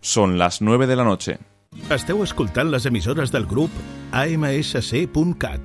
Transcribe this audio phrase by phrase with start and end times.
[0.00, 1.38] Són les 9 de la noche.
[1.92, 3.70] Esteu escoltant les emissores del grup
[4.16, 5.60] AMSC.cat.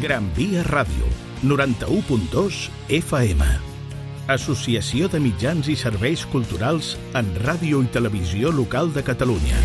[0.00, 1.10] Gran Via Ràdio,
[1.42, 2.70] 91.2
[3.02, 3.44] FM.
[4.30, 9.58] Associació de Mitjans i Serveis Culturals en Ràdio i Televisió Local de Catalunya.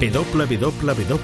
[0.00, 1.20] www.amsc.cat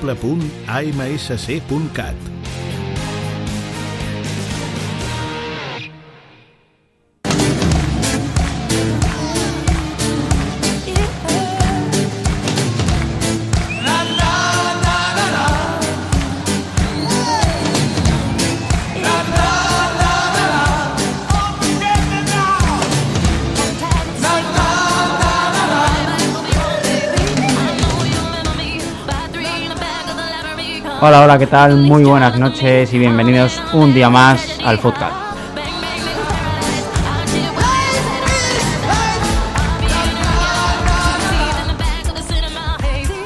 [31.08, 31.76] Hola, hola, ¿qué tal?
[31.76, 35.12] Muy buenas noches y bienvenidos un día más al Footcat.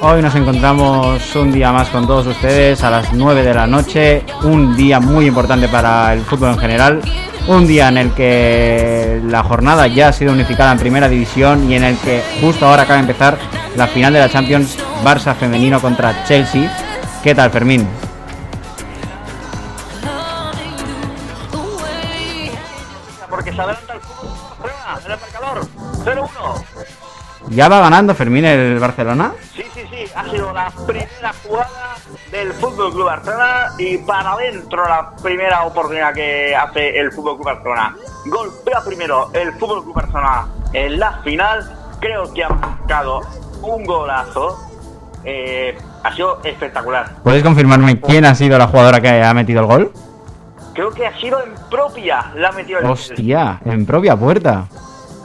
[0.03, 4.25] Hoy nos encontramos un día más con todos ustedes a las 9 de la noche,
[4.42, 7.00] un día muy importante para el fútbol en general,
[7.48, 11.77] un día en el que la jornada ya ha sido unificada en primera división y
[11.77, 13.39] en el que justo ahora acaba de empezar
[13.75, 16.70] la final de la Champions Barça femenino contra Chelsea.
[17.22, 17.86] ¿Qué tal, Fermín?
[23.28, 25.66] Porque se adelanta el fútbol Barcelona en el marcador
[26.04, 26.64] 0-1.
[27.50, 29.34] ¿Ya va ganando Fermín el Barcelona?
[29.54, 31.96] Sí, sí, sí, ha sido la primera jugada
[32.30, 37.46] del Fútbol Club Barcelona y para adentro la primera oportunidad que hace el Fútbol Club
[37.46, 37.96] Barcelona.
[38.26, 41.96] Golpea primero el Fútbol Club Barcelona en la final.
[42.00, 43.20] Creo que ha marcado
[43.60, 44.58] un golazo.
[45.24, 47.17] Eh, ha sido espectacular.
[47.23, 49.93] ¿Puedes confirmarme quién ha sido la jugadora que ha metido el gol?
[50.75, 54.67] Creo que ha sido en propia la ha metido el Hostia, en propia puerta.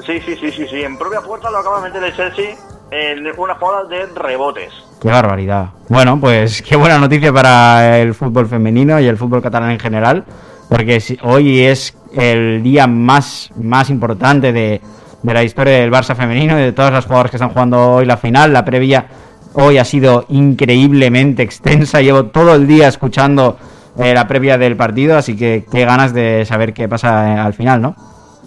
[0.05, 0.83] Sí, sí, sí, sí, sí.
[0.83, 2.55] En propia puerta lo acaba de meter el Chelsea
[2.91, 4.71] en una jugada de rebotes.
[5.01, 5.69] Qué barbaridad.
[5.89, 10.25] Bueno, pues qué buena noticia para el fútbol femenino y el fútbol catalán en general,
[10.69, 14.81] porque hoy es el día más, más importante de,
[15.21, 18.05] de la historia del Barça femenino y de todas las jugadoras que están jugando hoy
[18.05, 18.53] la final.
[18.53, 19.07] La previa
[19.55, 22.01] hoy ha sido increíblemente extensa.
[22.01, 23.57] Llevo todo el día escuchando
[23.97, 27.53] eh, la previa del partido, así que qué ganas de saber qué pasa eh, al
[27.53, 27.95] final, ¿no?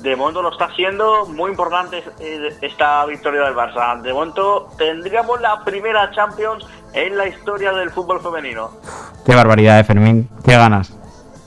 [0.03, 4.01] De momento lo está haciendo muy importante eh, esta victoria del Barça.
[4.01, 8.71] De momento tendríamos la primera Champions en la historia del fútbol femenino.
[9.27, 10.29] Qué barbaridad, eh, Fermín.
[10.45, 10.97] Qué ganas.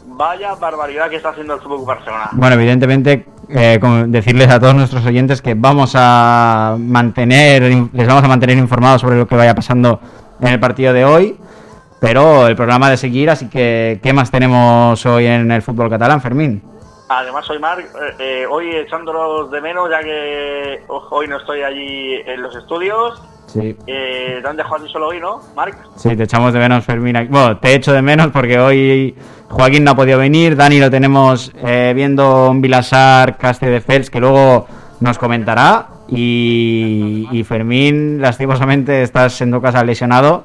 [0.05, 2.29] Vaya barbaridad que está haciendo el fútbol Barcelona.
[2.33, 7.63] Bueno, evidentemente, eh, decirles a todos nuestros oyentes que vamos a mantener,
[7.93, 9.99] les vamos a mantener informados sobre lo que vaya pasando
[10.39, 11.37] en el partido de hoy,
[11.99, 16.21] pero el programa de seguir, así que, ¿qué más tenemos hoy en el fútbol catalán,
[16.21, 16.63] Fermín?
[17.09, 21.61] Además, soy Marc, eh, eh, hoy echándolos de menos ya que ho- hoy no estoy
[21.61, 23.21] allí en los estudios.
[23.51, 23.75] Sí.
[23.87, 25.77] Eh, ¿Te han dejado solo hoy, no, Marc?
[25.97, 27.15] Sí, te echamos de menos, Fermín.
[27.29, 29.15] Bueno, te echo de menos porque hoy
[29.49, 30.55] Joaquín no ha podido venir.
[30.55, 34.67] Dani lo tenemos eh, viendo un Vilasar Caste de Fels que luego
[35.01, 35.87] nos comentará.
[36.07, 40.43] Y, y Fermín, lastimosamente, estás en tu casa lesionado.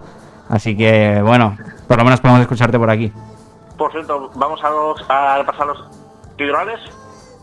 [0.49, 1.57] Así que, bueno,
[1.89, 3.13] por lo menos podemos escucharte por aquí.
[3.77, 5.79] Por cierto, vamos a, los- a repasar los
[6.37, 6.81] titulares.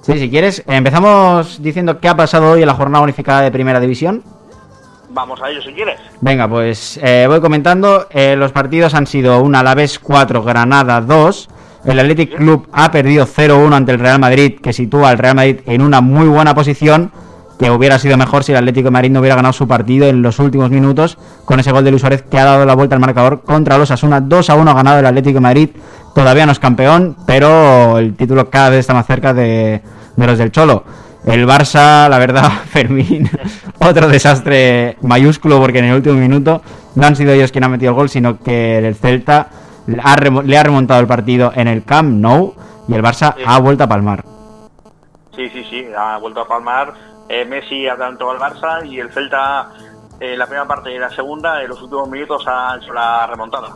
[0.01, 3.79] Sí, si quieres, empezamos diciendo qué ha pasado hoy en la jornada unificada de Primera
[3.79, 4.23] División.
[5.13, 5.99] Vamos a ello si quieres.
[6.21, 8.07] Venga, pues eh, voy comentando.
[8.09, 11.49] Eh, los partidos han sido un Alavés 4, Granada 2.
[11.85, 15.59] El Athletic Club ha perdido 0-1 ante el Real Madrid, que sitúa al Real Madrid
[15.67, 17.11] en una muy buena posición,
[17.59, 20.23] que hubiera sido mejor si el Atlético de Madrid no hubiera ganado su partido en
[20.23, 23.01] los últimos minutos, con ese gol de Luis Suárez que ha dado la vuelta al
[23.01, 24.19] marcador contra los Asuna.
[24.19, 25.69] 2-1 ha ganado el Atlético de Madrid.
[26.15, 29.81] Todavía no es campeón, pero el título cada vez está más cerca de,
[30.15, 30.85] de los del Cholo.
[31.25, 33.29] El Barça, la verdad, Fermín,
[33.79, 36.61] otro desastre mayúsculo porque en el último minuto
[36.95, 39.47] no han sido ellos quienes han metido el gol, sino que el Celta
[39.87, 42.55] le ha le ha remontado el partido en el Camp Nou
[42.87, 43.43] y el Barça Sí.
[43.45, 44.23] ha vuelto a palmar.
[45.35, 46.93] Sí, sí, sí, ha vuelto a palmar.
[47.29, 49.69] Eh, Messi adelantó al Barça y el Celta
[50.19, 53.69] en la primera parte y la segunda, en los últimos minutos, ha hecho la remontada.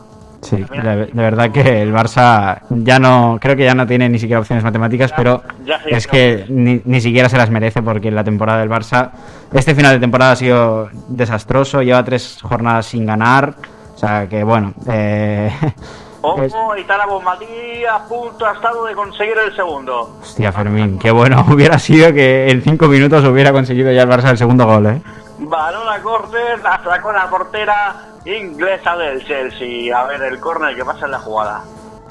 [0.47, 4.17] Sí, de, de verdad que el Barça ya no, creo que ya no tiene ni
[4.17, 5.43] siquiera opciones matemáticas, pero
[5.85, 9.11] es que ni, ni siquiera se las merece porque la temporada del Barça,
[9.53, 13.55] este final de temporada ha sido desastroso, lleva tres jornadas sin ganar,
[13.93, 15.51] o sea que bueno, eh,
[16.21, 20.17] Ojo, y Tarabo a punto ha estado de conseguir el segundo.
[20.21, 24.29] hostia Fermín, qué bueno hubiera sido que en cinco minutos hubiera conseguido ya el Barça
[24.29, 25.01] el segundo gol, ¿eh?
[25.39, 27.95] Balón córner, la sacó la portera
[28.25, 29.97] inglesa del Chelsea.
[29.97, 31.63] A ver el córner que pasa en la jugada.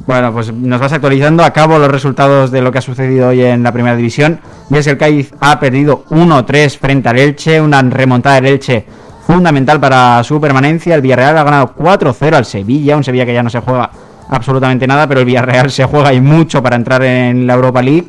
[0.07, 1.43] Bueno, pues nos vas actualizando.
[1.43, 4.41] Acabo los resultados de lo que ha sucedido hoy en la primera división.
[4.71, 8.87] Y es el Cádiz ha perdido 1-3 frente al Elche, una remontada del Elche
[9.27, 10.95] fundamental para su permanencia.
[10.95, 13.91] El Villarreal ha ganado 4-0 al Sevilla, un Sevilla que ya no se juega
[14.29, 18.07] absolutamente nada, pero el Villarreal se juega y mucho para entrar en la Europa League.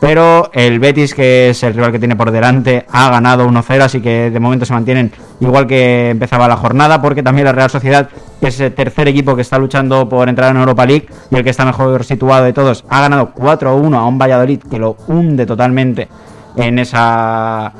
[0.00, 4.00] Pero el Betis, que es el rival que tiene por delante, ha ganado 1-0, así
[4.00, 5.10] que de momento se mantienen
[5.40, 8.08] igual que empezaba la jornada, porque también la Real Sociedad,
[8.40, 11.42] que es el tercer equipo que está luchando por entrar en Europa League y el
[11.42, 15.46] que está mejor situado de todos, ha ganado 4-1 a un Valladolid que lo hunde
[15.46, 16.08] totalmente
[16.56, 17.72] en, esa,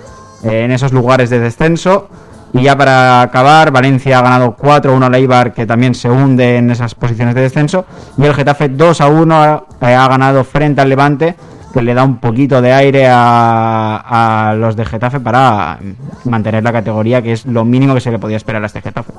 [0.43, 2.09] en esos lugares de descenso.
[2.53, 6.71] Y ya para acabar, Valencia ha ganado 4-1 a Leibar, que también se hunde en
[6.71, 7.85] esas posiciones de descenso.
[8.17, 11.37] Y el Getafe 2-1 eh, ha ganado frente al Levante,
[11.79, 15.79] que le da un poquito de aire a, a, los de Getafe para
[16.25, 19.13] mantener la categoría, que es lo mínimo que se le podía esperar a este Getafe.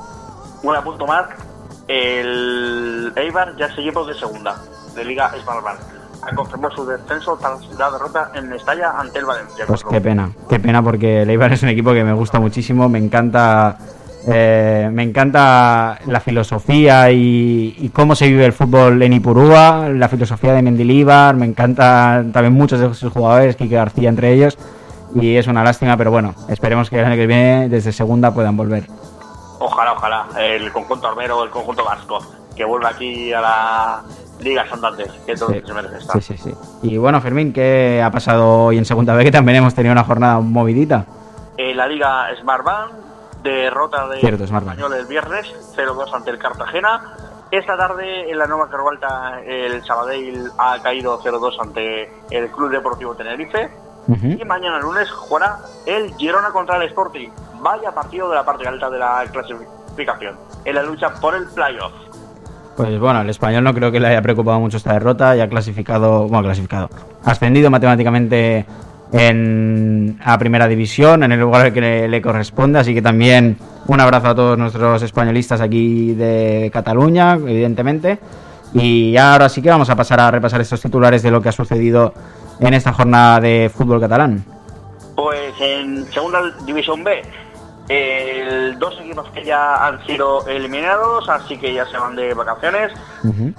[0.64, 1.28] Un apunto más,
[1.88, 4.58] el Eibar ya se llevó de segunda,
[4.94, 5.32] de Liga.
[6.22, 9.64] Ha confirmado su descenso tras la derrota en Mestalla ante el Valencia.
[9.66, 12.90] Pues qué pena, qué pena porque el Eibar es un equipo que me gusta muchísimo,
[12.90, 13.78] me encanta...
[14.32, 20.08] Eh, me encanta la filosofía y, y, cómo se vive el fútbol en Ipurúa, la
[20.08, 24.58] filosofía de Mendilíbar, me encanta también muchos de sus jugadores, Kike García entre ellos,
[25.16, 28.56] y es una lástima, pero bueno, esperemos que el año que viene desde segunda puedan
[28.56, 28.84] volver.
[29.60, 32.20] Ojalá, ojalá, el conjunto armero, el conjunto vasco,
[32.56, 34.02] que vuelva aquí a la
[34.42, 35.68] Liga Santander, que es donde Sí.
[35.68, 36.22] se merece estar.
[36.22, 36.56] Sí, sí, sí.
[36.84, 39.26] Y bueno, Fermín, ¿qué ha pasado hoy en segunda vez?
[39.26, 41.06] Que también hemos tenido una jornada movidita.
[41.58, 42.92] En la Liga Smartbank,
[43.44, 44.44] derrota de Cierto.
[44.44, 47.16] Español el viernes, 0-2 ante el Cartagena.
[47.52, 53.16] Esta tarde en la Nueva Carvalta el Sabadell ha caído 0-2 ante el Club Deportivo
[53.16, 53.70] Tenerife.
[54.08, 57.30] Y mañana lunes jugará el Girona contra el Sporting.
[57.62, 60.36] Vaya partido de la parte alta de la clasificación.
[60.66, 61.92] En la lucha por el playoff.
[62.76, 65.36] Pues bueno, el español no creo que le haya preocupado mucho esta derrota.
[65.36, 66.90] Ya ha clasificado, bueno, clasificado,
[67.24, 68.66] ascendido matemáticamente
[69.12, 72.80] en, a primera división, en el lugar que le, le corresponde.
[72.80, 73.58] Así que también
[73.88, 78.20] un abrazo a todos nuestros españolistas aquí de Cataluña, evidentemente.
[78.74, 81.54] Y ahora sí que vamos a pasar a repasar estos titulares de lo que ha
[81.54, 82.14] sucedido
[82.60, 84.46] en esta jornada de fútbol catalán.
[85.16, 87.22] Pues en segunda división B,
[87.90, 92.92] el, dos equipos que ya han sido eliminados, así que ya se van de vacaciones.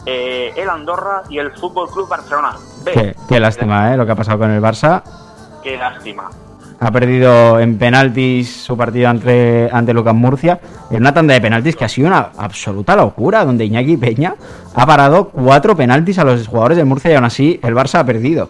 [0.06, 2.52] Eh, el Andorra y el Fútbol Club Barcelona.
[2.84, 2.92] B.
[2.92, 3.96] Qué, qué lástima, ¿eh?
[3.96, 5.02] Lo que ha pasado con el Barça.
[5.62, 6.30] Qué lástima.
[6.82, 10.58] Ha perdido en penaltis su partido ante, ante Lucas Murcia.
[10.90, 14.34] En una tanda de penaltis que ha sido una absoluta locura, donde Iñaki Peña
[14.74, 18.06] ha parado cuatro penaltis a los jugadores de Murcia y aún así el Barça ha
[18.06, 18.48] perdido.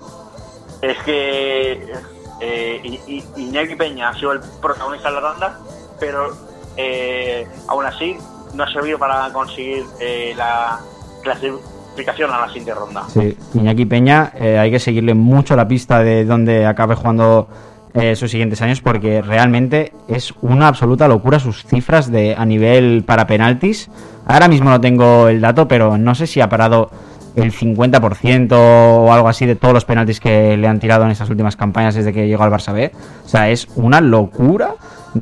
[0.81, 1.93] Es que
[2.41, 3.01] eh,
[3.37, 5.59] Iñaki Peña ha sido el protagonista de la tanda,
[5.99, 6.31] pero
[6.77, 8.17] eh, aún así
[8.55, 10.79] no ha servido para conseguir eh, la
[11.23, 13.05] clasificación a la siguiente ronda.
[13.09, 17.49] Sí, Iñaki Peña, eh, hay que seguirle mucho la pista de dónde acabe jugando
[17.95, 23.03] eh, sus siguientes años porque realmente es una absoluta locura sus cifras de a nivel
[23.05, 23.91] para penaltis.
[24.27, 26.91] Ahora mismo no tengo el dato, pero no sé si ha parado
[27.35, 31.31] el 50% o algo así de todos los penaltis que le han tirado en estas
[31.31, 32.93] últimas campañas desde que llegó al Barça B.
[33.25, 34.75] O sea, es una locura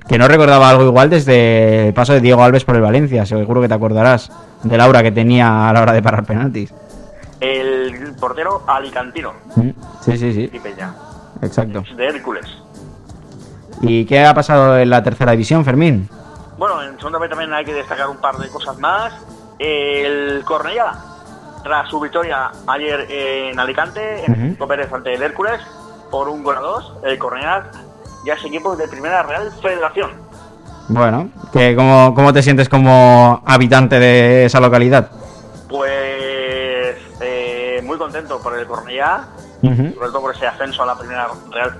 [0.08, 3.24] que no recordaba algo igual desde el paso de Diego Alves por el Valencia.
[3.26, 4.30] Seguro que te acordarás
[4.62, 6.72] de la aura que tenía a la hora de parar penaltis.
[7.40, 9.70] El portero alicantino, Mm,
[10.00, 10.94] Sí, sí, sí, Iñaki Peña,
[11.42, 11.84] exacto.
[11.96, 12.46] de Hércules.
[13.82, 16.08] ¿Y qué ha pasado en la tercera división, Fermín?
[16.58, 19.12] Bueno, en segunda vez también hay que destacar un par de cosas más.
[19.60, 20.92] El Cornellá,
[21.62, 25.60] tras su victoria ayer en Alicante, en el Pico Pérez ante el Hércules,
[26.10, 27.70] por un gol a dos, el Cornellá
[28.24, 30.10] ya es equipo de Primera Real Federación.
[30.88, 35.10] Bueno, ¿qué, cómo, ¿cómo te sientes como habitante de esa localidad?
[35.68, 39.26] Pues eh, muy contento por el Cornellá,
[39.60, 41.76] sobre todo por ese ascenso a la Primera Real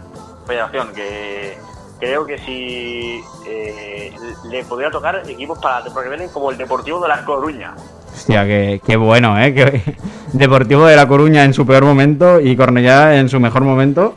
[0.47, 1.57] Federación, que
[1.99, 4.15] creo que si eh,
[4.51, 7.75] le podría tocar equipos para que como el Deportivo de La Coruña.
[8.13, 9.55] Hostia, qué, qué bueno, ¿eh?
[9.55, 9.97] Que
[10.33, 14.15] Deportivo de La Coruña en su peor momento y Cornellá en su mejor momento.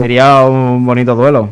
[0.00, 1.50] Sería un bonito duelo.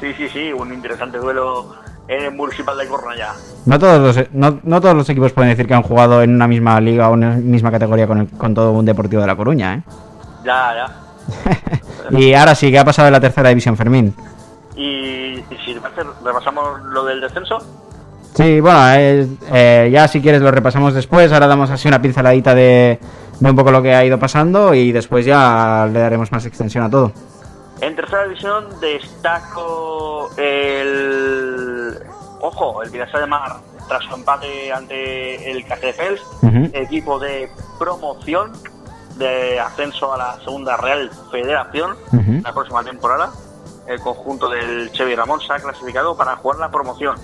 [0.00, 1.72] Sí, sí, sí, un interesante duelo
[2.08, 3.32] en el Municipal de Cornellá.
[3.64, 6.48] No todos, los, no, no todos los equipos pueden decir que han jugado en una
[6.48, 9.36] misma liga o en una misma categoría con, el- con todo un Deportivo de La
[9.36, 9.82] Coruña, ¿eh?
[10.44, 12.10] Ya, ya.
[12.18, 14.12] y ahora sí, ¿qué ha pasado en la tercera división, Fermín?
[14.74, 15.72] Y, y si
[16.24, 17.58] repasamos lo del descenso.
[18.34, 18.80] Sí, bueno,
[19.52, 21.30] eh, ya si quieres lo repasamos después.
[21.32, 22.98] Ahora damos así una pinceladita de,
[23.38, 26.82] de un poco lo que ha ido pasando y después ya le daremos más extensión
[26.82, 27.12] a todo.
[27.80, 31.98] En tercera división destaco el...
[32.42, 33.56] Ojo, el Vidasoa de Mar
[33.88, 36.70] tras su empate ante el Castelldefels, Ujú.
[36.72, 38.52] equipo de promoción
[39.16, 42.40] de ascenso a la segunda Real Federación Ujú.
[42.44, 43.30] la próxima temporada.
[43.86, 47.16] El conjunto del Chevy Ramón se ha clasificado para jugar la promoción.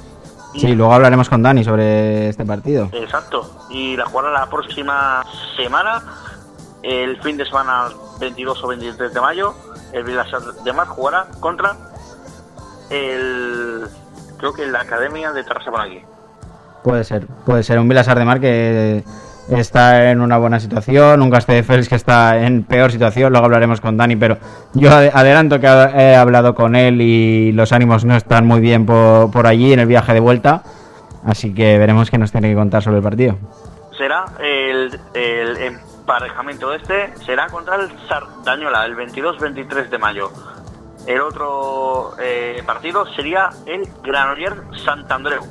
[0.54, 2.88] Y- Sí, luego hablaremos con Dani sobre este partido.
[2.92, 3.48] Exacto.
[3.70, 5.25] Y la jugará la próxima
[5.56, 6.02] semana,
[6.82, 9.54] el fin de semana 22 o 23 de mayo.
[9.92, 11.74] El Vilasar de Mar jugará contra
[12.90, 13.86] el.
[14.38, 16.00] Creo que la Academia de Tarrasa por aquí.
[16.84, 19.02] Puede ser, puede ser un Vilasar de Mar que
[19.48, 23.96] está en una buena situación, un Castelldefels que está en peor situación, luego hablaremos con
[23.96, 24.38] Dani, pero
[24.74, 28.86] yo ade- adelanto que he hablado con él y los ánimos no están muy bien
[28.86, 30.62] por, por allí en el viaje de vuelta,
[31.24, 33.36] así que veremos qué nos tiene que contar sobre el partido.
[33.96, 35.56] Será el, el
[36.06, 40.30] emparejamiento este, será contra el Sardañola el 22-23 de mayo.
[41.04, 45.42] El otro eh, partido sería el Granoller Santandreu.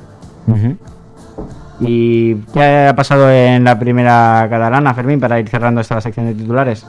[1.78, 6.34] ¿Y qué ha pasado en la primera catalana, Fermín, para ir cerrando esta sección de
[6.34, 6.86] titulares?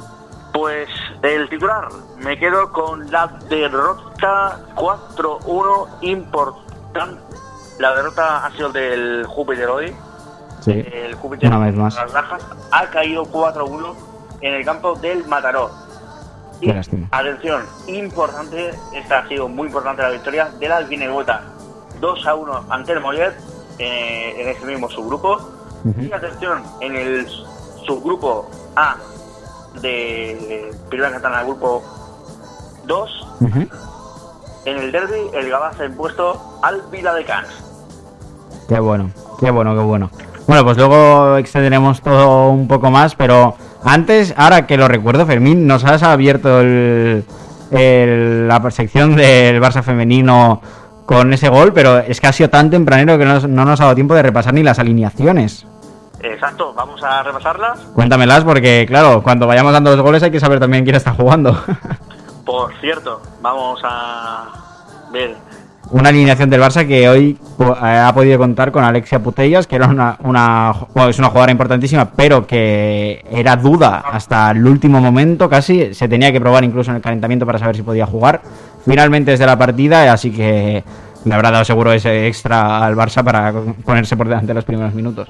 [0.53, 0.88] Pues
[1.21, 7.21] el titular, me quedo con la derrota 4-1 importante.
[7.79, 9.93] La derrota ha sido del Júpiter hoy.
[10.74, 11.95] Sí, El Júpiter una vez más.
[11.95, 13.93] Las Lajas ha caído 4-1
[14.41, 15.71] en el campo del Mataró.
[16.62, 17.07] Lástima.
[17.12, 21.41] atención, importante, esta ha sido muy importante la victoria de la Albinegueta.
[22.01, 23.33] 2-1 ante el Mollet
[23.79, 25.36] eh, en ese mismo subgrupo.
[25.86, 26.01] Ujú.
[26.01, 27.27] Y atención, en el
[27.86, 28.97] subgrupo A
[29.81, 31.83] de Primera Catalana, grupo
[32.86, 33.59] 2, Ujú.
[34.65, 37.47] en el derby el Gabá se ha impuesto al Vila de Cans.
[38.67, 40.09] Qué bueno, qué bueno, qué bueno.
[40.47, 45.67] Bueno, pues luego extenderemos todo un poco más, pero antes, ahora que lo recuerdo, Fermín,
[45.67, 47.25] nos has abierto el,
[47.71, 50.61] el- la sección del Barça femenino
[51.05, 53.83] con ese gol, pero es que ha sido tan tempranero que no, no nos ha
[53.85, 55.65] dado tiempo de repasar ni las alineaciones.
[56.21, 57.79] Exacto, vamos a repasarlas.
[57.93, 61.57] Cuéntamelas porque, claro, cuando vayamos dando los goles hay que saber también quién está jugando.
[62.45, 64.45] Por cierto, vamos a
[65.11, 65.35] ver
[65.89, 69.88] Una alineación del Barça que hoy eh, ha podido contar con Alexia Putellas, que era
[69.88, 75.50] una, una, bueno, es una jugadora importantísima, pero que era duda hasta el último momento
[75.50, 75.94] casi.
[75.94, 78.41] Se tenía que probar incluso en el calentamiento para saber si podía jugar.
[78.86, 80.84] Finalmente es de la partida, así que
[81.24, 83.53] le habrá dado seguro ese extra al Barça para
[83.86, 85.29] ponerse por delante los primeros minutos.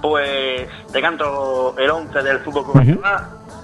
[0.00, 3.00] Pues te canto el 11 del Fútbol Club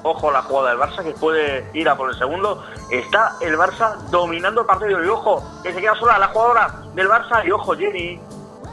[0.02, 2.64] Ojo la jugada del Barça que puede ir a por el segundo.
[2.90, 7.09] Está el Barça dominando el partido y ojo que se queda sola la jugadora del
[7.09, 8.21] Barça y ojo Jenny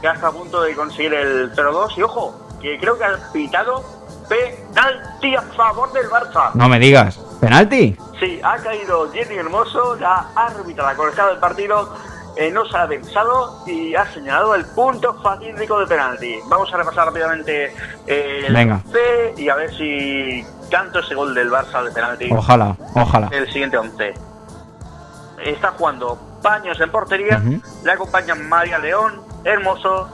[0.00, 3.82] que está a punto de conseguir el 0-2 y ojo que creo que ha pitado
[4.28, 6.50] penalti a favor del Barça.
[6.54, 7.96] No me digas, ¿penalti?
[8.18, 11.94] Sí, ha caído Jenny Hermoso, la árbitra, la colegiada del partido,
[12.36, 16.36] eh, no se ha pensado y ha señalado el punto fatídico de penalti.
[16.46, 17.74] Vamos a repasar rápidamente
[18.06, 18.80] eh, el Venga.
[19.36, 22.28] y a ver si canto ese gol del Barça de penalti.
[22.32, 23.28] Ojalá, ojalá.
[23.32, 24.14] El siguiente 11.
[25.44, 27.42] Está jugando Paños en portería,
[27.84, 30.08] le acompañan María León, Hermoso,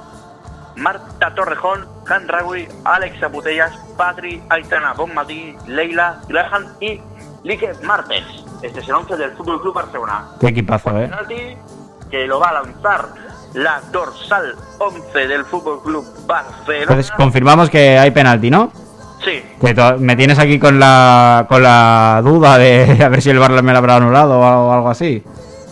[0.77, 7.01] Marta Torrejón, Han Rawi, Alexa Butellas, Patri, Aitana Bonmatí, Leila, Graham y
[7.43, 8.25] Lique Martes.
[8.63, 10.29] Este es el 11 del Fútbol Club Barcelona.
[10.41, 11.09] Qué equipazo, ¿eh?
[11.09, 11.57] Penalti
[12.11, 13.09] que lo va a lanzar
[13.55, 16.83] la dorsal 11 del Fútbol Club Barcelona.
[16.83, 18.73] Entonces confirmamos que hay penalti, ¿no?
[19.25, 19.43] Sí,
[19.99, 23.73] me tienes aquí con la, con la duda de a ver si el VAR me
[23.73, 25.23] lo habrá anulado o algo, así.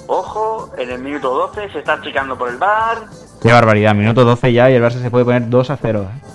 [0.07, 2.99] ojo, en el minuto 12 se está checando por el bar.
[3.43, 6.07] Qué barbaridad, minuto 12 ya y el Barça se puede poner 2 a 0.
[6.09, 6.33] ¿eh?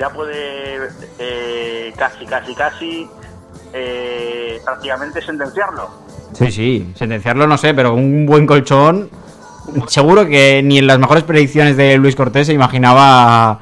[0.00, 3.08] ya puede eh, casi, casi, casi
[3.72, 5.90] eh, prácticamente sentenciarlo.
[6.32, 9.10] Sí, sí, sentenciarlo no sé, pero un buen colchón.
[9.88, 13.60] Seguro que ni en las mejores predicciones de Luis Cortés se imaginaba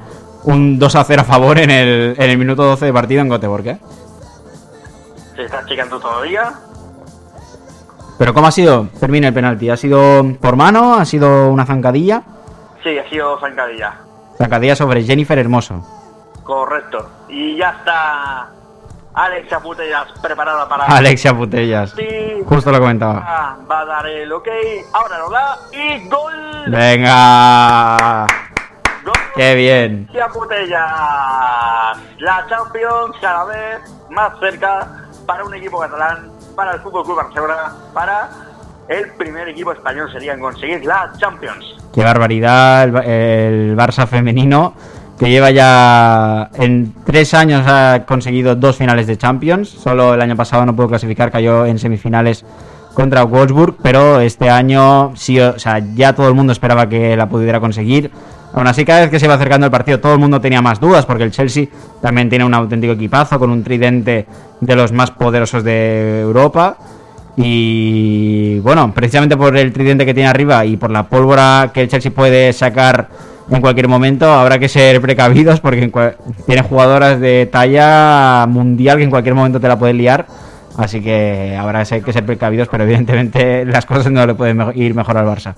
[0.49, 3.29] un 2 a 0 a favor en el, en el minuto 12 de partido en
[3.29, 3.77] Göteborg, ¿eh?
[5.35, 6.53] Se está checando todavía.
[8.17, 9.69] Pero ¿cómo ha sido, Fermín, el penalti?
[9.69, 10.95] ¿Ha sido por mano?
[10.95, 12.23] ¿Ha sido una zancadilla?
[12.83, 13.93] Sí, ha sido zancadilla.
[14.37, 15.85] Zancadilla sobre Jennifer Hermoso.
[16.43, 17.09] Correcto.
[17.29, 18.49] Y ya está
[19.13, 20.85] Alexa Putellas preparada para...
[20.85, 21.91] Alexia Putellas.
[21.91, 22.07] Sí.
[22.45, 23.23] Justo lo comentaba.
[23.25, 24.47] Ah, Va a dar el ok.
[24.93, 25.57] Ahora lo da.
[25.71, 26.33] Y gol.
[26.67, 28.25] Venga.
[29.35, 30.09] Qué bien.
[30.33, 30.79] Putellas.
[32.19, 33.79] La Champions cada vez
[34.09, 38.29] más cerca para un equipo catalán, para el Fútbol Club Barcelona, para
[38.87, 41.77] el primer equipo español sería en conseguir la Champions.
[41.93, 44.73] Qué barbaridad el, el Barça femenino
[45.19, 49.69] que lleva ya en tres años ha conseguido dos finales de Champions.
[49.69, 52.45] Solo el año pasado no pudo clasificar, cayó en semifinales
[52.93, 57.27] contra Wolfsburg, pero este año sí, o sea, ya todo el mundo esperaba que la
[57.27, 58.11] pudiera conseguir.
[58.53, 60.79] Aún así, cada vez que se iba acercando el partido, todo el mundo tenía más
[60.79, 61.67] dudas, porque el Chelsea
[62.01, 64.25] también tiene un auténtico equipazo, con un tridente
[64.59, 66.77] de los más poderosos de Europa.
[67.37, 71.87] Y bueno, precisamente por el tridente que tiene arriba y por la pólvora que el
[71.87, 73.07] Chelsea puede sacar
[73.49, 75.91] en cualquier momento, habrá que ser precavidos porque
[76.45, 80.27] tiene jugadoras de talla mundial que en cualquier momento te la pueden liar.
[80.77, 85.17] Así que habrá que ser precavidos, pero evidentemente las cosas no le pueden ir mejor
[85.17, 85.55] al Barça.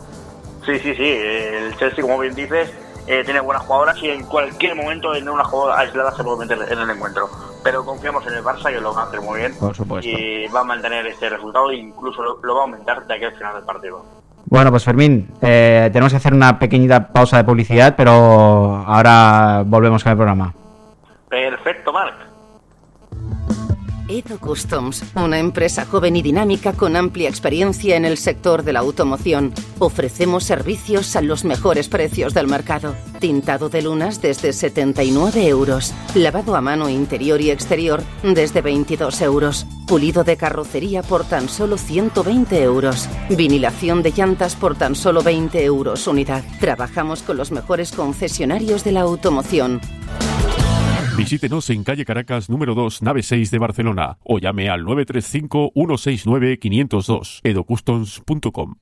[0.66, 1.04] Sí, sí, sí.
[1.04, 2.72] El Chelsea, como bien dices,
[3.08, 6.72] eh, tiene buenas jugadoras y en cualquier momento en una jugada aislada se puede meter
[6.72, 7.30] en el encuentro.
[7.64, 9.54] Pero confiamos en el Barça que lo va a hacer muy bien.
[9.60, 10.10] Por supuesto.
[10.10, 13.36] Y va a mantener este resultado e incluso lo, va a aumentar de aquí al
[13.36, 14.06] final del partido.
[14.46, 20.04] Bueno, pues Fermín, eh, tenemos que hacer una pequeñita pausa de publicidad, pero ahora volvemos
[20.04, 20.54] con el programa.
[21.30, 22.31] Perfecto, Marc.
[24.12, 28.80] Edo Customs, una empresa joven y dinámica con amplia experiencia en el sector de la
[28.82, 29.54] automoción.
[29.80, 32.94] Ofrecemos servicios a los mejores precios del mercado.
[33.20, 35.94] Tintado de lunas desde 79 euros.
[36.14, 39.66] Lavado a mano interior y exterior desde 22 euros.
[39.88, 43.08] Pulido de carrocería por tan solo 120 euros.
[43.30, 46.44] Vinilación de llantas por tan solo 20 euros unidad.
[46.60, 49.80] Trabajamos con los mejores concesionarios de la automoción.
[51.18, 56.60] Visítenos en calle Caracas número 2, nave 6 de Barcelona o llame al 935 169
[56.60, 58.76] 502 edocustoms.com.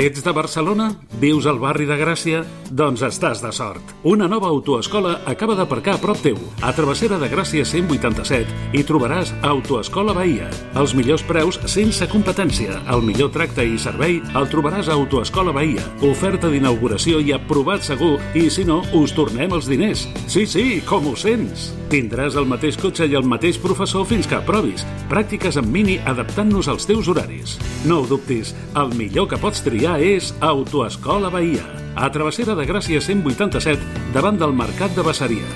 [0.00, 0.94] Ets de Barcelona?
[1.20, 2.38] Vius al barri de Gràcia?
[2.72, 3.90] Doncs estàs de sort.
[4.08, 6.38] Una nova autoescola acaba d'aparcar a prop teu.
[6.64, 10.48] A Travessera de Gràcia 187 hi trobaràs Autoescola Bahia.
[10.80, 12.78] Els millors preus sense competència.
[12.88, 15.84] El millor tracte i servei el trobaràs a Autoescola Bahia.
[16.08, 20.06] Oferta d'inauguració i aprovat segur i si no, us tornem els diners.
[20.24, 21.74] Sí, sí, com ho sents?
[21.90, 24.86] Tindràs el mateix cotxe i el mateix professor fins que aprovis.
[25.10, 27.58] Pràctiques en mini adaptant-nos als teus horaris.
[27.84, 31.64] No ho dubtis, el millor que pots triar ja és Autoescola Bahia,
[31.98, 33.80] a Travessera de Gràcia 187,
[34.14, 35.46] davant del Mercat de Bassaria.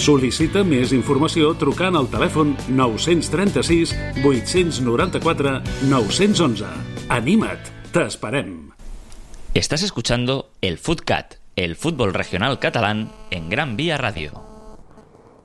[0.00, 3.92] Sol·licita més informació trucant al telèfon 936
[4.24, 5.54] 894
[5.92, 6.72] 911.
[7.14, 8.50] Anima't, t'esperem.
[9.54, 14.32] Estás escuchando el Footcat, el fútbol regional catalán en Gran Vía Radio.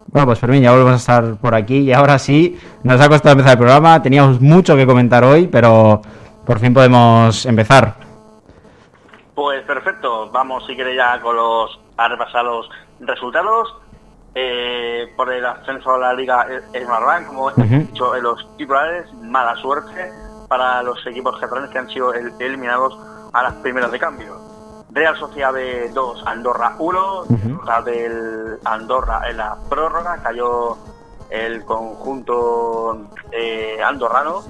[0.07, 3.33] Bueno, pues Fermín, ya volvemos a estar por aquí y ahora sí, nos ha costado
[3.33, 6.01] empezar el programa, teníamos mucho que comentar hoy, pero
[6.47, 7.98] por fin podemos empezar.
[9.39, 13.73] Pues perfecto, vamos si queréis ya con los a repasar los resultados.
[14.35, 19.55] Eh, por el ascenso a la Liga Esmarbank, como he dicho en los titulares, mala
[19.55, 20.11] suerte
[20.49, 22.99] para los equipos catalanes que han sido eliminados
[23.31, 24.35] a las primeras de cambio.
[24.91, 27.25] Real Sociedad B 2, Andorra 1,
[27.65, 30.75] la del Andorra en la prórroga, cayó
[31.29, 34.43] el conjunto eh, andorrano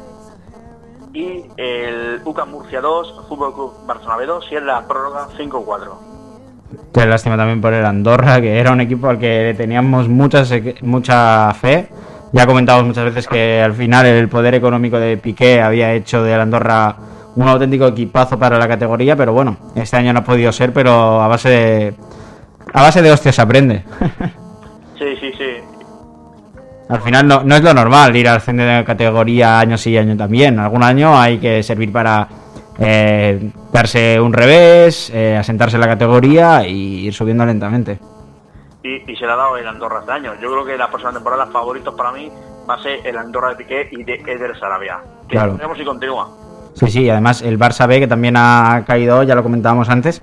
[1.13, 6.10] y el UCAM Murcia 2, Fútbol Club Barcelona B 2 y en la prórroga 5-4.
[6.93, 11.54] Qué lástima también por el Andorra, que era un equipo al que teníamos muchas, mucha
[11.54, 11.89] fe.
[12.32, 16.39] Ya comentamos muchas veces que al final el poder económico de Piqué había hecho del
[16.39, 16.95] Andorra
[17.36, 21.22] un auténtico equipazo para la categoría, pero bueno, este año no ha podido ser, pero
[21.22, 21.93] a base de,
[22.74, 23.84] a base de hostias aprende.
[25.00, 25.49] Sí, sí, sí.
[26.89, 30.17] Al final no, no es lo normal ir al ascender de categoría año sí año
[30.17, 30.58] también.
[30.58, 32.28] Algún año hay que servir para
[32.80, 37.99] eh, darse un revés, eh, asentarse en la categoría y ir subiendo lentamente.
[38.82, 40.34] Y, se le ha dado el Andorra este año.
[40.41, 42.32] Yo creo que la próxima temporada favoritos para mí
[42.67, 44.99] va a ser el Andorra de Piqué y de Eder Sarabia.
[45.28, 45.54] Que claro.
[45.54, 46.28] veremos si continúa.
[46.73, 50.21] Sí, sí, además el Barça B, que también ha caído, ya lo comentábamos antes,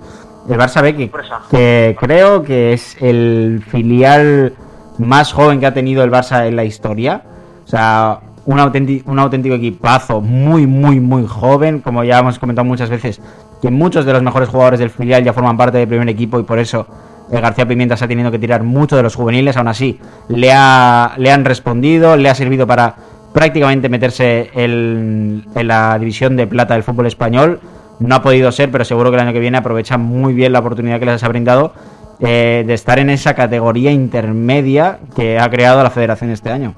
[0.49, 1.11] el Barça B, que,
[1.51, 4.53] que creo que es el filial
[4.97, 7.21] más joven que ha tenido el Barça en la historia.
[7.65, 13.21] O sea, un auténtico, equipazo, muy, muy, muy joven, como ya hemos comentado muchas veces,
[13.61, 16.43] que muchos de los mejores jugadores del filial ya forman parte del primer equipo y
[16.43, 16.87] por eso
[17.29, 20.53] el García Pimienta se ha tenido que tirar mucho de los juveniles, aún así le,
[20.53, 22.95] ha, le han respondido, le ha servido para
[23.33, 27.59] prácticamente meterse en la división de plata del fútbol español.
[27.99, 30.59] No ha podido ser, pero seguro que el año que viene aprovecha muy bien la
[30.59, 31.73] oportunidad que les ha brindado
[32.19, 36.73] eh, de estar en esa categoría intermedia que ha creado la federación este año.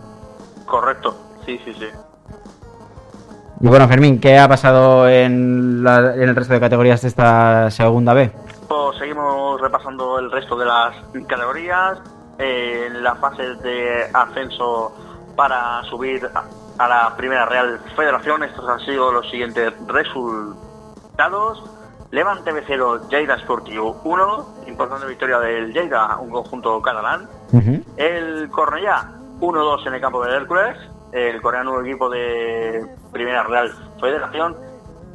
[0.65, 1.85] Correcto, sí, sí, sí.
[3.61, 8.31] Y bueno, Fermín, ¿qué ha pasado en, el resto de categorías de esta segunda B?
[8.67, 10.95] Pues seguimos repasando el resto de las
[11.27, 11.99] categorías.
[12.37, 14.93] en las fases de ascenso
[15.35, 16.29] para subir
[16.79, 21.63] a la primera Real Federación, estos han sido los siguientes resultados.
[22.11, 27.29] Levante B0, Lleida Sportivo 1, importante victoria del Lleida, un conjunto catalán.
[27.97, 30.77] El Cornellá 1-2 en el campo del Hércules,
[31.11, 34.55] el coreano equipo de Primera Real Federación.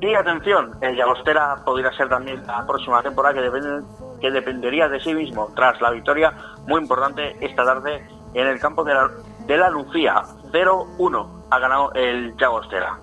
[0.01, 3.81] Y atención, el Llagostera podría ser también la próxima temporada que,
[4.21, 6.33] que dependería de sí mismo tras la victoria
[6.67, 9.11] muy importante esta tarde en el campo de la,
[9.47, 10.23] de la Lucía.
[10.53, 12.99] 0-1 ha ganado el Llagostera.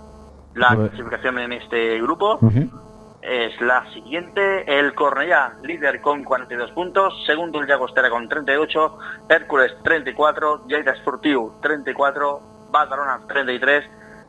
[0.54, 2.40] La clasificación en este grupo.
[3.22, 4.80] Es la siguiente.
[4.80, 7.14] El Cornellá, líder con 42 puntos.
[7.26, 8.98] Segundo el Llagostera con 38.
[9.30, 10.68] Hércules 34.
[10.68, 12.42] Lleida Esportiu 34.
[12.72, 13.86] Badalona 33.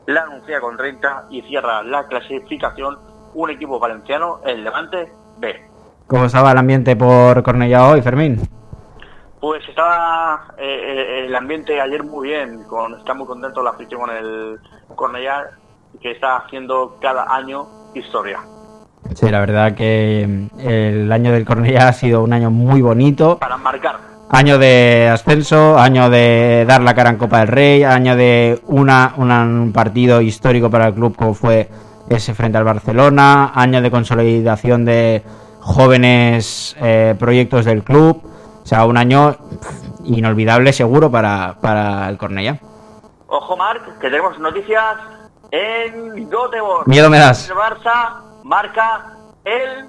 [0.07, 1.26] La Anuncia con 30.
[1.31, 2.98] Y cierra la clasificación
[3.35, 5.68] un equipo valenciano, el Levante B.
[6.07, 8.40] ¿Cómo estaba el ambiente por Cornellá hoy, Fermín?
[9.40, 12.64] Pues estaba eh, eh, el ambiente ayer muy bien.
[12.64, 14.61] Con, está muy contento la afición con el
[14.94, 15.50] Cornellá
[16.00, 18.40] que está haciendo cada año historia.
[19.15, 23.38] Sí, la verdad que mm, el año del Cornellá ha sido un año muy bonito.
[23.38, 23.97] Para marcar
[24.35, 29.12] Año de ascenso, año de dar la cara en Copa del Rey, año de una,
[29.19, 31.69] una- un partido histórico para el club como fue
[32.09, 35.23] ese frente al Barcelona, año de consolidación de
[35.61, 38.23] jóvenes eh, proyectos del club.
[38.62, 39.37] O sea, un año
[40.05, 42.59] inolvidable seguro para, para el Cornellá.
[43.27, 44.83] Ojo, Marc, que tenemos noticias
[45.51, 46.87] en Göteborg.
[46.88, 47.51] Miedo me das.
[47.51, 48.21] El Barça
[48.53, 49.88] marca el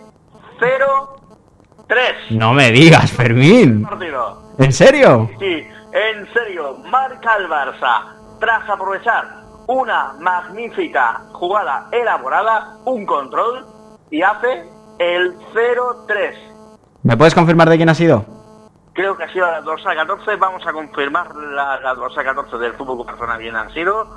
[0.58, 3.86] 0-3 No me digas, Fermín.
[4.58, 5.30] ¿En serio?
[5.38, 13.66] Sí, en serio, marca el Barça tras aprovechar una magnífica jugada elaborada, un control,
[14.10, 14.66] y hace
[15.00, 16.34] el 0-3.
[17.04, 18.26] ¿Me puedes confirmar de quién ha sido?
[18.94, 20.38] Creo que ha sido la dorsal 14.
[20.38, 24.08] Vamos a confirmar la, la dorsal 14 del fútbol Barcelona bien han sido.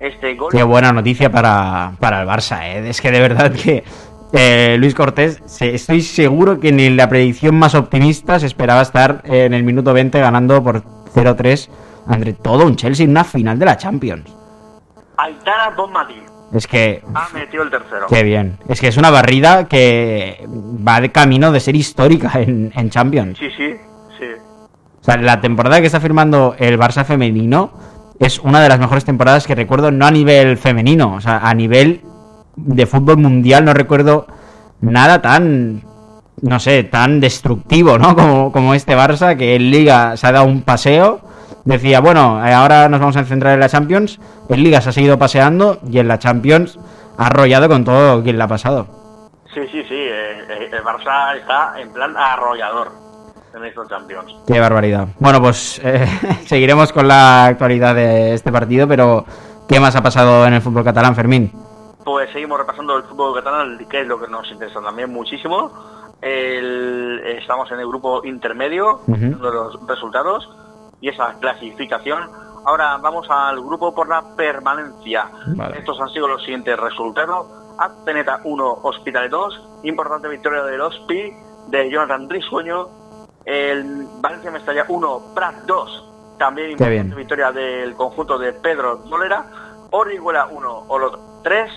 [0.00, 0.50] Este gol.
[0.50, 2.88] Qué buena noticia para, para el Barça, ¿eh?
[2.88, 3.84] Es que de verdad que
[4.32, 9.20] eh, Luis Cortés, estoy seguro que ni en la predicción más optimista se esperaba estar
[9.24, 11.68] en el minuto 20 ganando por 0-3
[12.06, 14.34] ante todo un Chelsea en una final de la Champions.
[15.18, 16.14] Aitana Bonmatí
[16.54, 18.06] Es que, ha metido el tercero.
[18.08, 18.58] qué bien.
[18.68, 23.38] Es que es una barrida que va de camino de ser histórica en, en Champions.
[23.38, 23.74] Sí, sí,
[24.18, 24.26] sí.
[25.00, 27.72] O sea, la temporada que está firmando el Barça femenino
[28.20, 31.54] es una de las mejores temporadas que recuerdo, no a nivel femenino, o sea, a
[31.54, 32.02] nivel
[32.54, 34.26] de fútbol mundial no recuerdo
[34.82, 35.82] nada tan,
[36.42, 38.14] no sé, tan destructivo, ¿no?
[38.20, 41.20] Como, como este Barça, que en Liga se ha dado un paseo.
[41.64, 44.20] Decía, bueno, eh, ahora nos vamos a centrar en la Champions.
[44.48, 46.78] En Liga se ha seguido paseando y en la Champions
[47.16, 48.86] ha arrollado con todo quien la ha pasado.
[49.54, 49.94] Sí, sí, sí.
[49.94, 53.09] eh, eh, el Barça está en plan arrollador
[53.54, 54.34] en estos Champions.
[54.46, 55.08] Qué barbaridad.
[55.18, 56.06] Bueno, pues eh,
[56.46, 59.24] seguiremos con la actualidad de este partido, pero
[59.68, 61.52] ¿qué más ha pasado en el fútbol catalán, Fermín?
[62.04, 65.70] Pues seguimos repasando el fútbol catalán, que es lo que nos interesa también muchísimo.
[66.22, 70.48] El- estamos en el grupo intermedio, viendo los resultados
[71.00, 72.28] y esa clasificación.
[72.64, 75.30] Ahora vamos al grupo por la permanencia.
[75.56, 75.78] Vale.
[75.78, 77.46] Estos han sido los siguientes resultados.
[77.78, 79.62] Azpeneta 1, Hospitalet 2.
[79.84, 81.32] Importante victoria del Hospi,
[81.68, 82.88] de Jonathan Risueño.
[83.50, 86.36] El Valencia Mestalla 1, Prat 2.
[86.38, 89.44] También importante victoria del conjunto de Pedro Dolera.
[89.90, 91.68] Orihuela 1, Olot 3.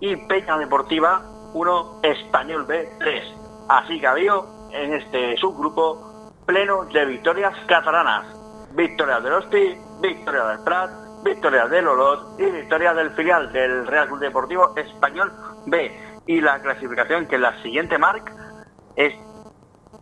[0.00, 1.20] Y Peña Deportiva
[1.52, 3.22] 1, Español B 3.
[3.68, 8.24] Así que ha habido en este subgrupo pleno de victorias catalanas.
[8.72, 10.90] Victoria del Hospi, victoria del Prat,
[11.22, 15.30] victoria del Olot y victoria del filial del Real Club Deportivo Español
[15.66, 16.22] B.
[16.26, 18.32] Y la clasificación que es la siguiente marca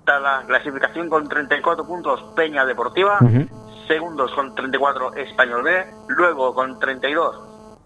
[0.03, 3.47] está la clasificación con 34 puntos Peña Deportiva, Ujú.
[3.87, 7.37] segundos con 34 Español B, luego con 32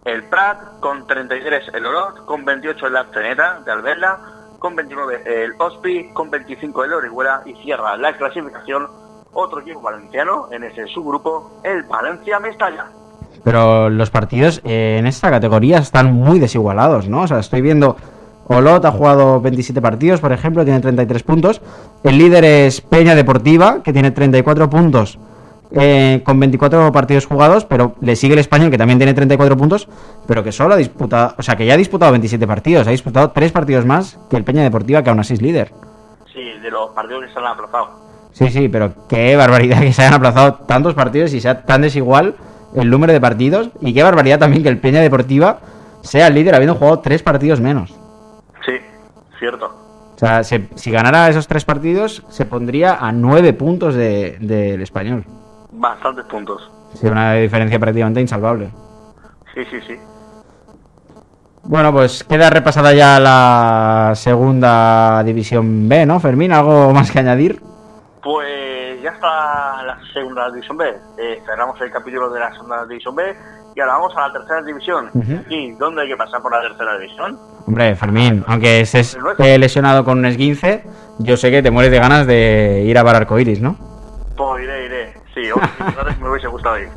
[0.07, 4.19] el Prat, con 33 el Olot, con 28 el Azteneta de Albela,
[4.59, 8.89] con 29 el Hospi, con 25 el Orihuela y cierra la clasificación
[9.35, 12.87] otro equipo valenciano en ese subgrupo, el Valencia Mestalla.
[13.45, 17.23] Pero los partidos eh, en esta categoría están muy desigualados, ¿no?
[17.23, 17.97] O sea, estoy viendo.
[18.49, 21.61] Olot ha jugado 27 partidos, por ejemplo, tiene 33 puntos.
[22.05, 25.19] El líder es Peña Deportiva, que tiene 34 puntos
[25.73, 29.89] eh, con 24 partidos jugados, pero le sigue el Español, que también tiene 34 puntos,
[30.27, 33.31] pero que solo ha disputado, o sea, que ya ha disputado 27 partidos, ha disputado
[33.31, 35.73] 3 partidos más que el Peña Deportiva, que aún así es líder.
[36.33, 37.89] Sí, de los partidos que se han aplazado.
[38.33, 42.35] Sí, sí, pero qué barbaridad que se hayan aplazado tantos partidos y sea tan desigual
[42.75, 43.71] el número de partidos.
[43.81, 45.61] Y qué barbaridad también que el Peña Deportiva
[46.03, 47.95] sea el líder habiendo jugado tres partidos menos.
[48.67, 48.73] Sí,
[49.39, 49.67] cierto.
[50.15, 54.83] O sea, se- si ganara esos tres partidos, se pondría a nueve puntos de- del
[54.83, 55.25] español.
[55.73, 56.71] Bastantes puntos.
[56.95, 58.71] Sí, una diferencia prácticamente insalvable.
[59.55, 59.97] Sí, sí, sí.
[61.65, 66.53] Bueno, pues queda repasada ya la segunda división B, ¿no, Fermín?
[66.53, 67.61] ¿Algo más que añadir?
[68.23, 70.89] Pues ya está la segunda división B.
[71.19, 73.37] Eh, cerramos el capítulo de la segunda división B
[73.77, 75.11] y ahora vamos a la tercera división.
[75.51, 77.39] ¿Y dónde hay que pasar por la tercera división?
[77.67, 80.83] Hombre, Fermín, aunque estés eh, lesionado con un esguince,
[81.19, 83.77] yo sé que te mueres de ganas de ir a Bar Arcoiris, ¿no?
[84.35, 85.15] Pues iré, iré.
[85.35, 85.61] Sí, hoy
[86.23, 86.89] me hubiese gustado ir.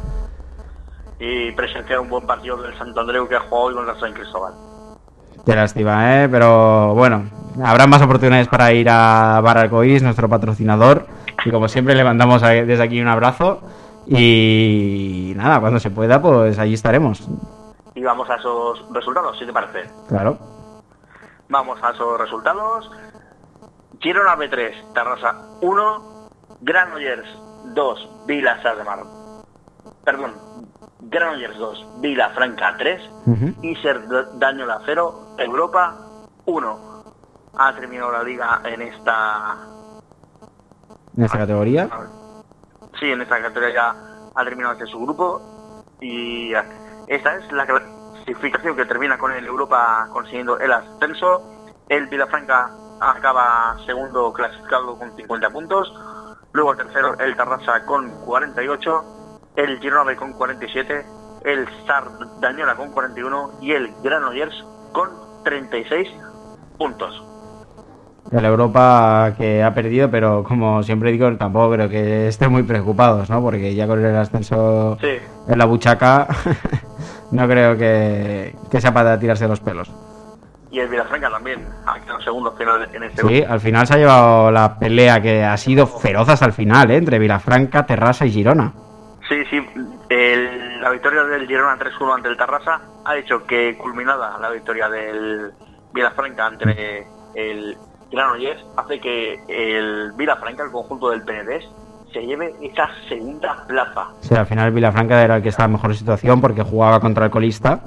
[1.19, 4.13] Y presenciar un buen partido del Santo Andreu que ha jugado hoy con la San
[4.13, 4.53] Cristóbal.
[5.45, 6.29] Qué lástima, ¿eh?
[6.29, 7.25] Pero bueno,
[7.61, 11.07] habrá más oportunidades para ir a Bar Arcoiris, nuestro patrocinador.
[11.43, 13.61] Y como siempre, le mandamos desde aquí un abrazo.
[14.11, 17.27] Y nada, cuando se pueda, pues allí estaremos.
[17.93, 19.89] Y vamos a esos resultados, si te parece.
[20.07, 20.37] Claro.
[21.47, 22.89] Vamos a esos resultados.
[23.99, 26.29] Girona B3, Terrassa 1,
[26.61, 27.27] Granollers
[27.75, 28.99] 2, Vila de Mar.
[30.03, 30.33] Perdón,
[31.01, 33.01] Granollers 2, Vila Franca 3,
[33.61, 34.01] y Ser
[34.39, 35.97] Dañola 0, Europa
[36.45, 37.03] 1.
[37.57, 39.57] Ha terminado la liga en esta...
[41.15, 41.89] ¿En esta categoría?
[42.97, 43.95] Sí, en esta categoría ya
[44.35, 45.41] ha terminado este su grupo
[46.01, 46.53] y
[47.07, 51.41] esta es la clasificación que termina con el Europa consiguiendo el ascenso.
[51.87, 55.93] El Vilafranca acaba segundo clasificado con 50 puntos.
[56.51, 61.05] Luego el tercero el Tarrasa con 48, el Girona con 47,
[61.45, 65.09] el Sardañola con 41 y el Granollers con
[65.43, 66.09] 36
[66.77, 67.28] puntos.
[68.31, 73.29] El Europa que ha perdido, pero como siempre digo, tampoco creo que estén muy preocupados,
[73.29, 73.41] ¿no?
[73.41, 76.27] Porque ya con el ascenso en la buchaca,
[77.31, 79.91] no creo que, que sea para tirarse los pelos.
[80.71, 83.97] Y el Vilafranca también, ha quedado segundo final en este Sí, al final se ha
[83.97, 86.97] llevado la pelea que ha sido feroz hasta el final, ¿eh?
[86.97, 88.71] entre Vilafranca, Terrassa y Girona.
[89.27, 89.59] Sí, sí,
[90.79, 95.51] la victoria del Girona 3-1 ante el Terrassa ha hecho que culminada la victoria del
[95.91, 97.75] Vilafranca ante el
[98.11, 101.65] Granollers hace que el Vilafranca, el conjunto del Penedés,
[102.11, 104.07] se lleve esa segunda plaza.
[104.21, 107.31] Sí, al final Vilafranca era el que estaba en mejor situación porque jugaba contra el
[107.31, 107.79] colista,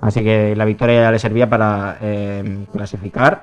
[0.00, 3.42] así que la victoria ya le servía para eh, clasificar.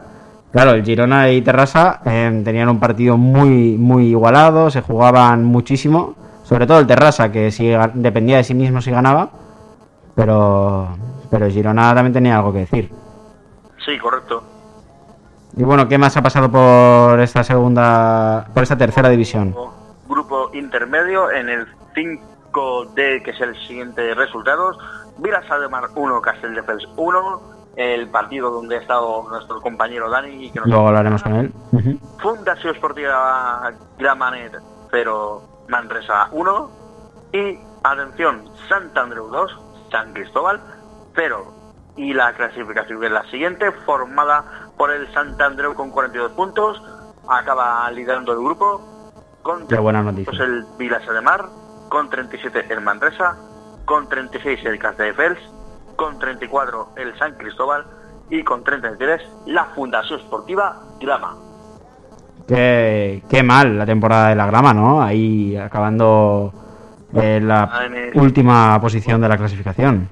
[0.52, 6.16] Claro, el Girona y Terrassa eh, tenían un partido muy, muy igualado, se jugaban muchísimo,
[6.44, 9.30] sobre todo el Terrassa, que si dependía de sí mismo si ganaba,
[10.16, 10.88] pero,
[11.30, 12.92] pero el Girona también tenía algo que decir.
[13.86, 14.44] Sí, correcto.
[15.58, 19.56] Y bueno, ¿qué más ha pasado por esta segunda, por esta tercera división?
[20.08, 24.78] Grupo intermedio en el 5D, que es el siguiente resultados.
[25.18, 25.42] Vila
[25.72, 27.58] Mar 1, Castelldefels 1.
[27.76, 30.52] El partido donde ha estado nuestro compañero Dani.
[30.52, 31.54] Que Luego hablaremos con él.
[32.20, 34.54] Fundación Esportiva Gramanet
[34.92, 36.72] 0, Manresa 1.
[37.34, 38.44] Y atención,
[38.96, 39.60] Andreu 2,
[39.92, 40.62] San Cristóbal
[41.16, 41.54] 0.
[41.98, 45.08] Y la clasificación es la siguiente, formada por el
[45.40, 46.82] Andreu con 42 puntos,
[47.28, 48.82] acaba liderando el grupo,
[49.42, 49.68] con
[50.04, 50.44] noticia.
[50.44, 51.46] el Vilasa de Mar,
[51.90, 53.38] con 37 el Manresa,
[53.86, 54.80] con 36 el
[55.16, 55.40] Fels,
[55.96, 57.86] con 34 el San Cristóbal
[58.30, 61.36] y con 33 la Fundación Esportiva Grama.
[62.48, 65.02] Qué, qué mal la temporada de la Grama, ¿no?
[65.02, 66.54] Ahí acabando
[67.14, 70.10] en la ah, última posición de la clasificación.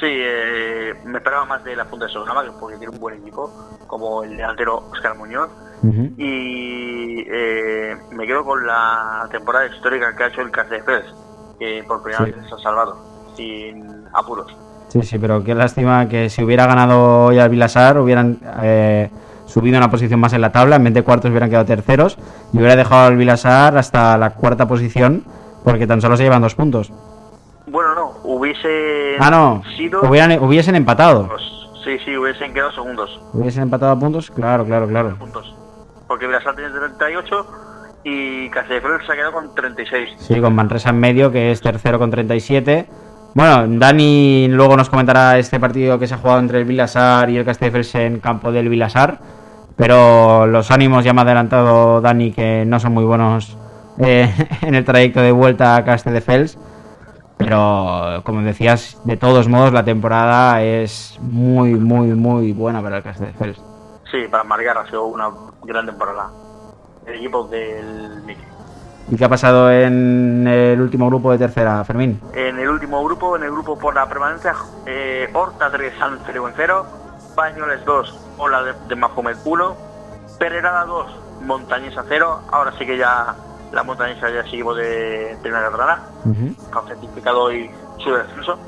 [0.00, 3.50] Sí, eh, me esperaba más de la Fundación Grama porque tiene un buen equipo
[3.88, 5.50] como el delantero Oscar Muñoz.
[6.16, 11.04] Y eh, me quedo con la temporada histórica que ha hecho el Cáceres,
[11.58, 12.96] que por primera vez se ha salvado,
[13.36, 14.56] sin apuros.
[14.88, 19.10] Sí, sí, pero qué lástima que si hubiera ganado hoy al Vilasar hubieran eh,
[19.46, 22.18] subido una posición más en la tabla, en vez de cuartos hubieran quedado terceros
[22.52, 25.24] y hubiera dejado al Vilasar hasta la cuarta posición
[25.62, 26.92] porque tan solo se llevan dos puntos.
[28.38, 30.00] Bueno, no, hubiese ah, no, sido...
[30.02, 31.28] hubiesen empatado.
[31.84, 33.20] Sí, sí, hubiesen quedado segundos.
[33.32, 34.30] ¿Hubiesen empatado a puntos?
[34.30, 35.16] Claro, claro, claro.
[35.16, 35.54] Puntos.
[36.06, 37.46] Porque Vilasar tiene 38
[38.04, 40.10] y Castelldefels se ha quedado con 36.
[40.18, 42.86] Sí, con Manresa en medio, que es tercero con 37.
[43.34, 47.36] Bueno, Dani luego nos comentará este partido que se ha jugado entre el Vilasar y
[47.36, 49.18] el Castelldefels en campo del Vilasar.
[49.76, 53.56] Pero los ánimos ya me ha adelantado Dani que no son muy buenos
[53.98, 56.58] eh, en el trayecto de vuelta a Castelldefels.
[57.38, 63.02] Pero, como decías, de todos modos, la temporada es muy, muy, muy buena para el
[63.04, 63.62] Castelldefels.
[64.10, 65.30] Sí, para Margar ha sido una
[65.62, 66.30] gran temporada.
[67.06, 68.44] El equipo del Mickey.
[69.10, 72.20] ¿Y qué ha pasado en el último grupo de tercera, Fermín?
[72.34, 76.52] En el último grupo, en el grupo por la permanencia, eh, Horta 3, San en
[76.54, 76.86] 0,
[77.34, 79.76] Pañoles 2, Ola de, de Mahomet 1,
[80.38, 81.06] Pererada 2,
[81.46, 82.40] Montañesa 0.
[82.52, 83.34] Ahora sí que ya
[83.72, 88.58] la montañesa ya seguimos de primera catalana, uh han certificado hoy su descenso.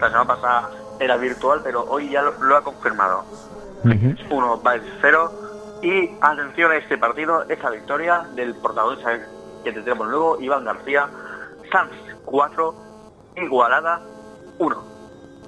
[0.00, 3.24] La semana pasada era virtual, pero hoy ya lo, ha confirmado.
[4.30, 5.32] Uno va 0
[5.82, 9.18] Y atención a este partido, esa victoria del protagonista
[9.62, 11.06] que tendremos luego, Iván García,
[11.70, 11.92] Sanz
[12.24, 12.74] 4,
[13.36, 14.00] Igualada
[14.58, 14.76] 1.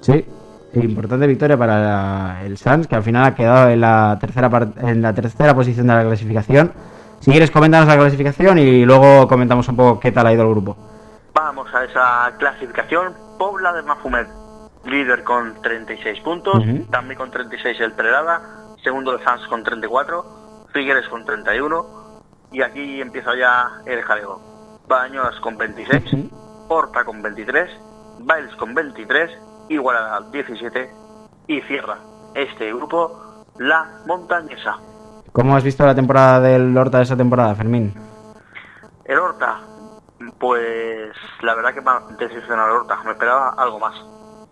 [0.01, 0.25] Sí,
[0.73, 5.13] importante victoria para el Sanz, que al final ha quedado en la tercera en la
[5.13, 6.71] tercera posición de la clasificación.
[7.19, 10.49] Si quieres, coméntanos la clasificación y luego comentamos un poco qué tal ha ido el
[10.49, 10.77] grupo.
[11.33, 13.13] Vamos a esa clasificación.
[13.37, 14.27] Pobla de Mafumet,
[14.85, 18.41] líder con 36 puntos, también con 36 el Perelada,
[18.83, 21.85] segundo el Sanz con 34, Figueres con 31
[22.51, 24.41] y aquí empieza ya el jaleo.
[24.87, 26.29] Baños con 26,
[26.69, 27.69] Horta con 23,
[28.19, 29.31] Biles con 23,
[29.69, 30.89] Igualada 17
[31.47, 31.97] y cierra
[32.33, 34.77] este grupo la montañesa.
[35.37, 37.93] ¿Cómo has visto la temporada del Horta de esa temporada, Fermín?
[39.05, 39.59] El Horta,
[40.39, 41.11] pues
[41.43, 42.97] la verdad que decepcionado el Horta.
[43.05, 43.93] Me esperaba algo más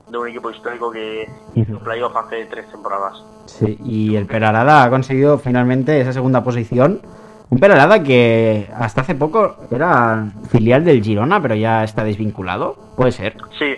[0.08, 3.18] de un equipo histórico que hizo playoff hace tres temporadas.
[3.48, 7.02] Sí, y el Peralada ha conseguido finalmente esa segunda posición.
[7.50, 12.76] Un Peralada que hasta hace poco era filial del Girona, pero ya está desvinculado.
[12.96, 13.38] ¿Puede ser?
[13.58, 13.74] Sí,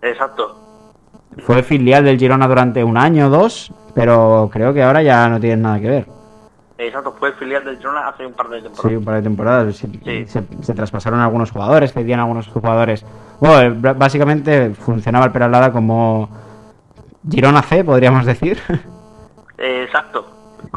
[0.00, 0.58] exacto.
[1.36, 5.38] Fue filial del Girona durante un año o dos, pero creo que ahora ya no
[5.38, 6.15] tiene nada que ver.
[6.78, 8.90] Exacto, fue filial del Girona hace un par de temporadas.
[8.90, 9.76] Sí, un par de temporadas.
[9.76, 13.04] Se, traspasaron algunos jugadores, pedían algunos jugadores.
[13.40, 16.28] Bueno, básicamente funcionaba el Peralada como
[17.30, 18.58] Girona C, podríamos decir.
[19.56, 20.26] Exacto.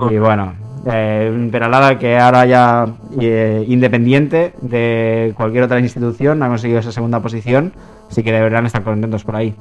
[0.10, 0.54] Y bueno,
[0.86, 2.86] eh, Peralada que ahora ya
[3.20, 7.74] eh, independiente de cualquier otra institución ha conseguido esa segunda posición,
[8.10, 9.54] así que deberán estar contentos por ahí.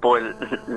[0.00, 0.22] Pues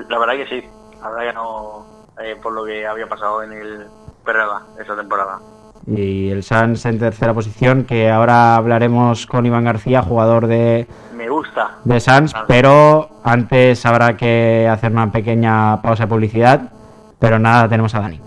[0.08, 0.68] la verdad que sí,
[1.00, 3.86] la verdad que no, eh, por lo que había pasado en el
[4.24, 5.38] Perrada esa temporada.
[5.86, 10.86] Y el Sans en tercera posición, que ahora hablaremos con Iván García, jugador de...
[11.14, 11.76] Me gusta.
[11.84, 16.72] De Sans, pero antes habrá que hacer una pequeña pausa de publicidad.
[17.18, 18.20] Pero nada, tenemos a Dani.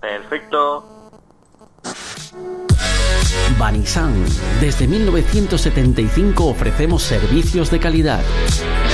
[0.00, 0.93] Perfecto.
[3.58, 4.12] Banisan.
[4.60, 8.22] Desde 1975 ofrecemos servicios de calidad.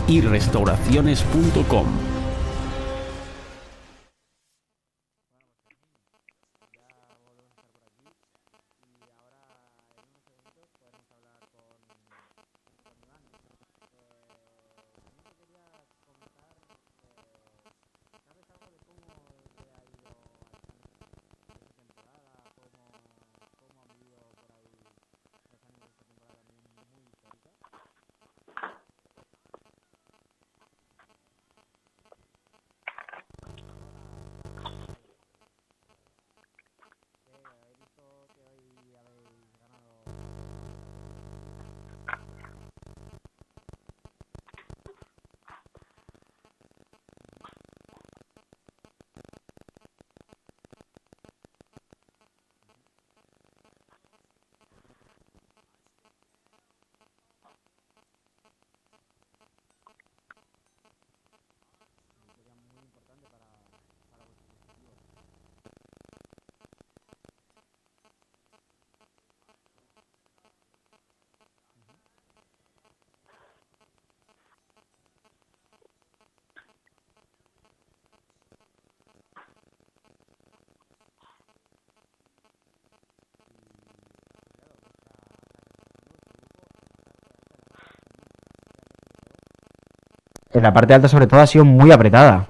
[90.52, 92.46] en la parte alta sobre todo ha sido muy apretada.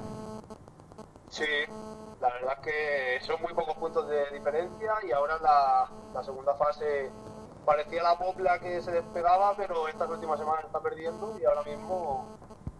[1.28, 1.44] Sí,
[2.20, 6.54] la verdad es que son muy pocos puntos de diferencia y ahora la, la segunda
[6.54, 7.10] fase
[7.64, 12.26] parecía la popla que se despegaba, pero estas últimas semanas está perdiendo y ahora mismo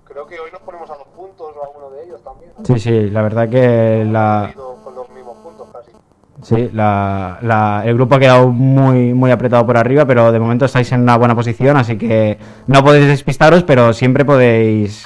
[0.05, 2.53] creo que hoy nos ponemos a dos puntos o a uno de ellos también.
[2.64, 4.53] Sí, sí, la verdad que la...
[4.83, 5.93] Con los mismos puntos casi.
[6.43, 10.91] Sí, la, el grupo ha quedado muy, muy apretado por arriba, pero de momento estáis
[10.93, 15.05] en una buena posición, así que no podéis despistaros, pero siempre podéis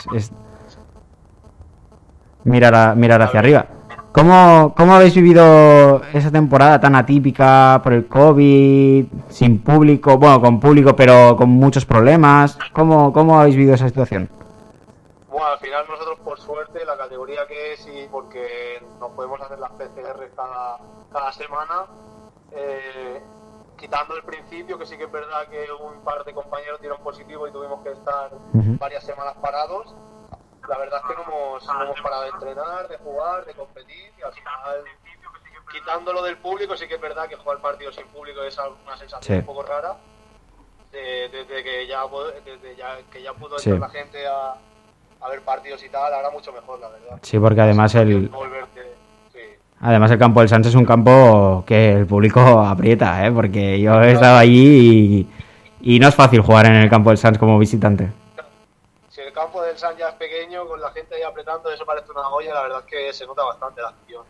[2.45, 3.67] mirar, mirar hacia arriba.
[4.13, 10.61] ¿Cómo, ¿Cómo habéis vivido esa temporada tan atípica por el COVID, sin público, bueno, con
[10.61, 12.57] público, pero con muchos problemas?
[12.73, 14.29] ¿Cómo, cómo habéis vivido esa situación?
[15.29, 19.59] Bueno, al final nosotros por suerte, la categoría que es y porque nos podemos hacer
[19.59, 20.79] las PCR cada,
[21.15, 21.87] cada semana,
[22.51, 23.23] eh,
[23.79, 27.47] quitando el principio, que sí que es verdad que un par de compañeros dieron positivo
[27.47, 28.77] y tuvimos que estar Ujú.
[28.79, 29.95] varias semanas parados,
[30.69, 34.13] la verdad es que no hemos, no hemos parado de entrenar, de jugar, de competir
[34.19, 34.85] y al final,
[35.71, 39.21] quitándolo del público, sí que es verdad que jugar partidos sin público es una sensación
[39.23, 39.33] Sí.
[39.41, 39.97] un poco rara.
[40.91, 42.03] de- Desde que ya,
[42.45, 43.69] desde ya, que ya pudo Sí.
[43.71, 44.55] entrar la gente a,
[45.21, 47.19] a ver partidos y tal, ahora mucho mejor, la verdad.
[47.23, 48.95] Sí, porque además el, Volverte.
[49.87, 53.31] Además, el campo del Sánchez es un campo que el público aprieta, ¿eh?
[53.31, 55.27] porque yo he estado allí
[55.83, 58.11] y, y no es fácil jugar en el campo del Sánchez como visitante.
[59.11, 62.11] Si el campo del San ya es pequeño, con la gente ahí apretando, eso parece
[62.13, 64.23] una olla, la verdad es que se nota bastante la acción.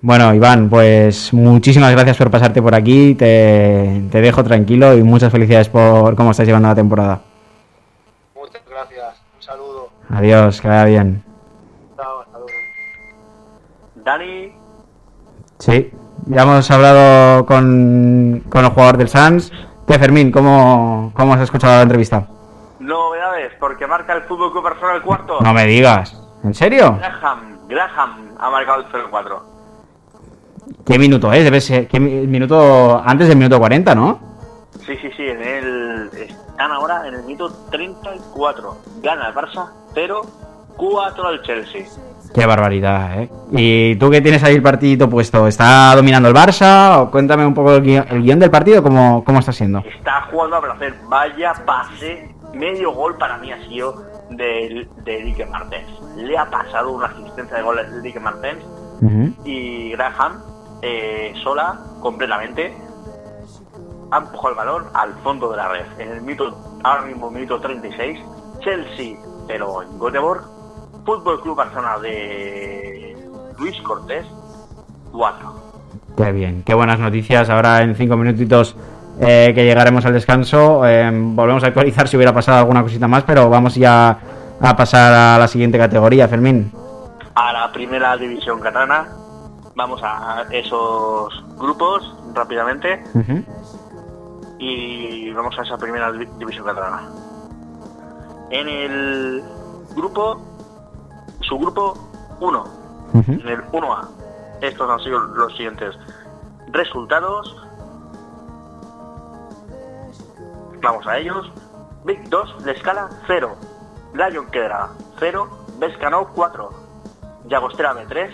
[0.00, 5.30] Bueno, Iván, pues muchísimas gracias por pasarte por aquí, te, te dejo tranquilo y muchas
[5.30, 7.20] felicidades por cómo estás llevando la temporada.
[8.34, 9.90] Muchas gracias, un saludo.
[10.08, 11.27] Adiós, que vaya bien.
[14.12, 14.50] Dani,
[15.58, 15.90] Sí,
[16.28, 19.52] ya hemos hablado con, con el jugador del Sans.
[19.86, 20.32] ¿Qué, Fermín?
[20.32, 22.26] ¿Cómo, ¿Cómo has escuchado la entrevista?
[22.80, 25.40] novedades, porque marca el Fútbol Club Barcelona el cuarto.
[25.42, 26.18] No me digas.
[26.42, 26.96] ¿En serio?
[26.98, 29.42] Graham, Graham ha marcado el 0-4.
[30.86, 31.44] ¿Qué minuto es?
[31.44, 34.18] Debe ser ¿qué mi- minuto antes del minuto 40, ¿no?
[34.86, 38.74] Sí, sí, sí, en el, están ahora en el minuto 34.
[39.02, 41.84] Gana el Barça 0-4 al Chelsea.
[42.34, 43.30] Qué barbaridad, ¿eh?
[43.52, 45.46] ¿Y tú qué tienes ahí el partidito puesto?
[45.48, 46.98] ¿Está dominando el Barça?
[47.00, 49.78] O cuéntame un poco el guion, el guion del partido, ¿cómo, cómo está siendo?
[49.80, 50.94] Está jugando a placer.
[51.08, 55.88] Vaya pase, medio gol para mí ha sido de, de Enrique Martens.
[56.16, 58.62] Le ha pasado una asistencia de gol a Enrique Martens
[59.00, 59.32] Ujú.
[59.44, 60.42] y Graham
[60.82, 62.76] eh, sola completamente
[64.10, 65.86] ha empujado el balón al fondo de la red.
[65.98, 68.18] En el minuto, ahora mismo minuto 36,
[68.60, 69.16] Chelsea,
[69.46, 70.42] pero en Göteborg,
[71.04, 73.16] Fútbol Club Barcelona de
[73.58, 74.26] Luis Cortés,
[75.12, 75.52] 4.
[76.16, 77.48] Qué bien, qué buenas noticias.
[77.50, 78.76] Ahora en cinco minutitos
[79.20, 83.22] eh, que llegaremos al descanso, eh, volvemos a actualizar si hubiera pasado alguna cosita más,
[83.24, 84.18] pero vamos ya
[84.60, 86.72] a pasar a la siguiente categoría, Fermín.
[87.34, 89.08] a la primera división catalana.
[89.76, 93.00] Vamos a esos grupos rápidamente
[94.58, 97.02] y vamos a esa primera divi- división catalana.
[98.50, 99.44] En el
[99.94, 100.40] grupo,
[101.48, 101.94] su grupo
[102.40, 102.64] 1,
[103.14, 103.32] Ujú.
[103.32, 104.08] en el 1A,
[104.60, 105.96] estos han sido los siguientes
[106.72, 107.56] resultados.
[110.82, 111.50] Vamos a ellos.
[112.04, 113.56] Big 2 de escala 0.
[114.14, 115.48] Lion Quedra 0.
[115.78, 116.70] Vescanó 4.
[117.46, 118.30] Llagostera B3.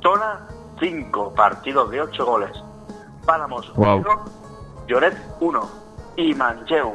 [0.00, 0.46] Tona
[0.80, 1.34] 5.
[1.34, 2.50] Partidos de 8 goles.
[3.26, 3.98] Pálamos Wow.
[3.98, 4.24] 1.
[4.86, 5.68] Lloret 1.
[6.16, 6.94] Y Mancheu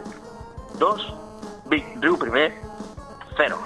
[0.79, 1.13] 2.
[1.65, 2.53] Big Riu primer
[3.35, 3.57] 0.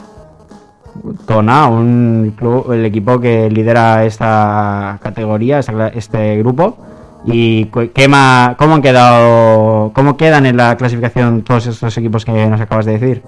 [1.26, 6.78] Tona, un club, el equipo que lidera esta categoría, este grupo.
[7.26, 12.48] ¿Y qué ma- cómo han quedado, cómo quedan en la clasificación todos estos equipos que
[12.48, 13.24] nos acabas de decir?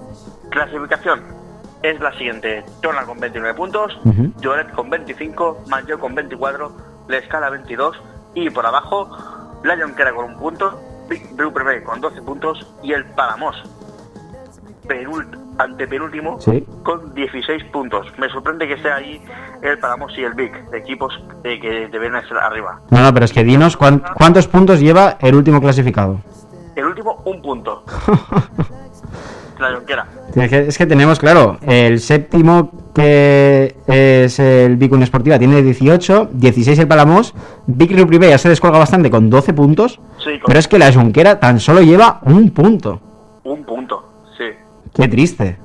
[0.50, 1.20] Clasificación
[1.82, 3.96] es la siguiente: Tona con 29 puntos.
[4.40, 6.72] Lloret con 25, Mancheu con 24,
[7.08, 7.96] La Escala 22
[8.34, 9.08] y por abajo
[9.62, 11.52] Lion queda con un punto, Big Blue
[11.84, 13.54] con 12 puntos y el Palamos
[14.88, 16.64] penult antepenúltimo Sí.
[16.82, 18.06] con 16 puntos.
[18.18, 19.20] Me sorprende que esté ahí
[19.62, 21.12] el Palamos y el Big, equipos
[21.44, 22.80] eh, que deberían estar arriba.
[22.90, 26.20] No, no, pero es que dinos cuán- cuántos puntos lleva el último clasificado.
[26.76, 27.84] El último, un punto.
[29.60, 30.06] La.
[30.34, 35.62] Es que, es que tenemos, claro, el séptimo que es el Vic Unión Esportiva tiene
[35.62, 37.32] 18, 16 el Palamos,
[37.66, 40.78] Vic Río Privé ya se descuelga bastante con 12 puntos, Sí, con pero es que
[40.78, 43.00] la Junquera tan solo lleva un punto.
[43.44, 44.10] un punto.
[44.94, 45.58] Sí, Qué triste.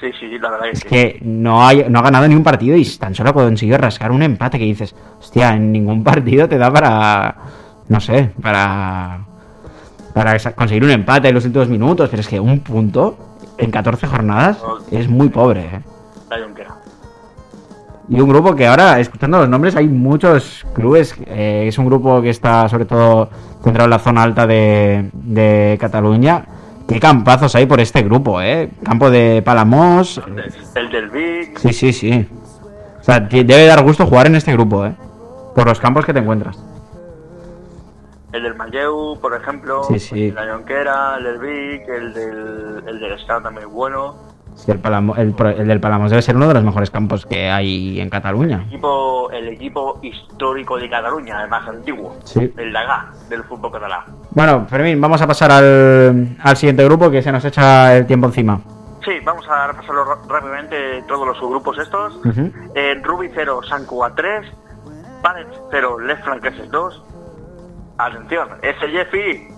[0.00, 0.88] sí, sí, la verdad que Es sí.
[0.88, 4.10] que no, hay, no ha ganado ni un partido y tan solo ha conseguido rascar
[4.12, 7.36] un empate que dices, hostia, en ningún partido te da para,
[7.88, 9.20] no sé, para,
[10.14, 13.16] para conseguir un empate en los últimos minutos, pero es que un punto
[13.58, 14.58] en 14 jornadas
[14.90, 15.80] es muy pobre, ¿eh?
[18.08, 21.14] Y un grupo que ahora, escuchando los nombres, hay muchos clubes.
[21.26, 23.28] eh, es un grupo que está sobre todo
[23.64, 26.44] centrado en la zona alta de, de Cataluña.
[26.88, 28.70] Qué campazos hay por este grupo, ¿eh?
[28.84, 30.20] Campo de Palamos.
[30.74, 32.28] El del Vic, Sí, sí, sí.
[33.00, 34.94] O sea, debe dar gusto jugar en este grupo, ¿eh?
[35.54, 36.58] por los campos que te encuentras.
[38.32, 40.24] El del Mayeu, por ejemplo, Sí, sí.
[40.28, 44.14] el de la Jonquera, el del Vic, el del, el del Estado también bueno.
[44.56, 48.00] Sí, el, Palamo- el del Palamos debe ser uno de los mejores campos que hay
[48.00, 48.64] en Cataluña.
[48.66, 52.16] Equipo, el equipo histórico de Cataluña, el más antiguo.
[52.24, 52.52] Sí.
[52.56, 54.00] El Dagá del fútbol catalán.
[54.30, 58.26] Bueno, Fermín, vamos a pasar al, al siguiente grupo que se nos echa el tiempo
[58.28, 58.58] encima.
[59.04, 62.16] Sí, vamos a repasarlo rápidamente todos los subgrupos estos.
[62.24, 62.50] Ujú.
[62.74, 64.46] Eh, Ruby 0, Sancuba 3,
[65.22, 67.02] Panet 0, Left Franqueses 2.
[67.98, 69.48] Atención, ese Jeffy,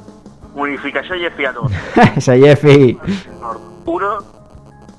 [0.55, 1.73] Unificación Jeffy a 2.
[2.17, 2.99] Esa Jeffy.
[3.87, 4.19] 1,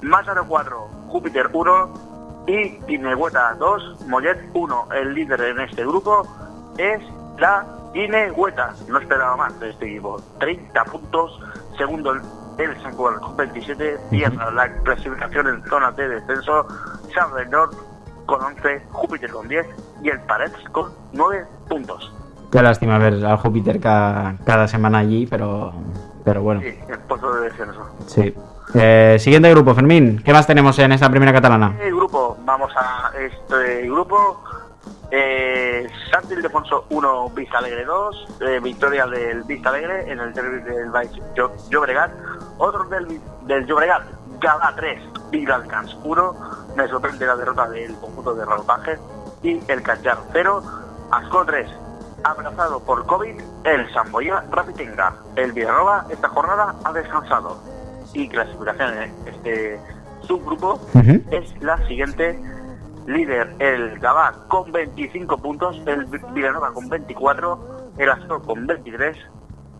[0.02, 1.94] Mátaro 4, Júpiter 1
[2.48, 4.88] y Guinehueta 2, Mollet 1.
[4.94, 6.26] El líder en este grupo
[6.78, 7.02] es
[7.38, 8.74] la Guinehueta.
[8.88, 10.22] No esperaba más de este equipo.
[10.40, 11.40] 30 puntos.
[11.78, 12.22] Segundo el,
[12.58, 13.98] el San Juan con 27.
[14.10, 16.66] Cierra la clasificación en zona de descenso.
[17.14, 17.70] San Reynor
[18.26, 19.66] con 11, Júpiter con 10
[20.04, 22.14] y el Parets con 9 puntos.
[22.52, 25.72] Qué lástima ver al Júpiter ca- cada, semana allí, pero,
[26.24, 26.62] pero bueno.
[26.62, 27.90] Sí, el puesto de descenso.
[28.08, 28.34] Sí.
[28.76, 30.22] Eh, siguiente grupo, Fermín.
[30.24, 31.76] ¿Qué más tenemos en esta primera catalana?
[31.82, 34.44] El grupo, vamos a este grupo.
[35.12, 40.62] Eh, Santi Ildefonso 1, Vista Alegre 2, eh, victoria del Vista Alegre en el derbi
[40.62, 40.92] del
[41.72, 42.12] Llobregat,
[42.60, 44.04] otro del, del Llobregat,
[44.40, 45.02] Gala 3,
[45.32, 46.36] Vilalcans 1,
[46.76, 49.00] me sorprende la derrota del conjunto de Ralpaje
[49.42, 50.64] y el Cachar 0,
[51.10, 51.68] Asco 3,
[52.24, 57.58] abrazado por COVID, el Samboya Rapitinga, el Villanova esta jornada ha descansado
[58.14, 59.80] y clasificación en este
[60.22, 60.80] subgrupo
[61.32, 62.40] es la siguiente.
[63.08, 69.18] Líder el Gabá con 25 puntos, el Vi- Villanova con 24, el Astor con 23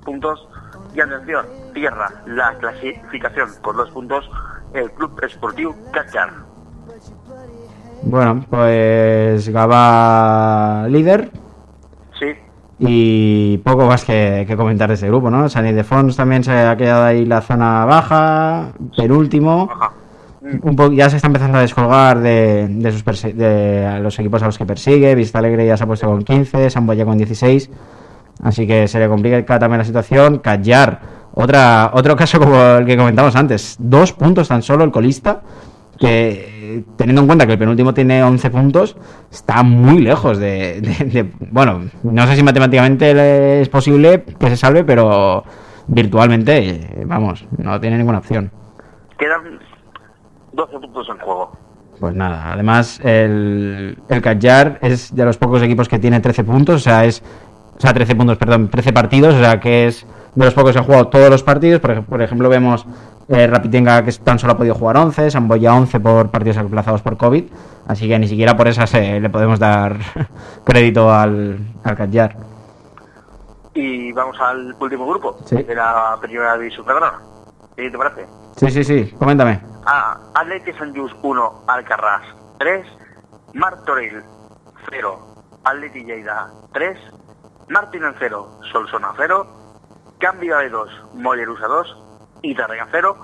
[0.04, 0.48] puntos
[0.96, 4.28] y atención, cierra la clasificación por dos puntos
[4.74, 6.32] el Club Esportivo Cachar.
[8.02, 11.30] Bueno, pues Gaba líder
[12.80, 15.50] y poco más que, que comentar de ese grupo, ¿no?
[15.50, 19.70] San Ildefonso también se ha quedado ahí la zona baja, penúltimo.
[20.64, 23.04] Un po- ya se está empezando a descolgar de, de, sus
[23.36, 25.14] de los equipos a los que persigue.
[25.14, 27.70] Vista Alegre ya se ha puesto con 15, San Boya con 16.
[28.44, 30.40] Así que se le complica también la situación.
[30.40, 31.02] Callar,
[31.34, 33.76] otra, otro caso como el que comentamos antes.
[33.80, 35.42] Dos puntos tan solo el colista.
[36.00, 38.96] Que eh, teniendo en cuenta que el penúltimo tiene 11 puntos,
[39.32, 44.58] está muy lejos de, de- de- Bueno, no sé si matemáticamente es posible que se
[44.58, 45.44] salve, pero
[45.88, 48.52] virtualmente, vamos, no tiene ninguna opción.
[49.18, 49.60] Quedan
[50.54, 51.52] 12 puntos en juego.
[52.00, 56.76] Pues nada, además el, el Cagliar es de los pocos equipos que tiene 13 puntos,
[56.78, 57.22] o sea, es
[57.78, 60.06] o sea, 13 puntos, perdón, 13 partidos, o sea, que es
[60.36, 62.86] de los pocos que ha jugado todos los partidos, por ejemplo, vemos
[63.30, 67.16] eh, Rapitenga que tan solo ha podido jugar 11, Samboya 11 por partidos aplazados por
[67.18, 67.46] COVID,
[67.88, 69.98] así que ni siquiera por esas eh, le podemos dar
[70.66, 72.36] crédito al, al Cagliar.
[73.74, 75.62] Y vamos al último grupo Sí.
[75.64, 77.20] de la primera división catalana.
[77.76, 78.26] ¿Qué te parece?
[78.58, 79.62] Sí, sí, sí, coméntame.
[79.86, 80.18] A.
[80.36, 82.24] Atleti Sant Just 1, Alcarràs
[82.60, 82.86] 3,
[83.54, 84.22] Martorell
[84.90, 85.20] 0,
[85.64, 86.98] Atleti Lleida 3,
[87.70, 89.48] Martínez 0, Solsona 0,
[90.20, 91.98] Cambio de 2, Mollerusa 2,
[92.42, 93.16] Itarrega 0,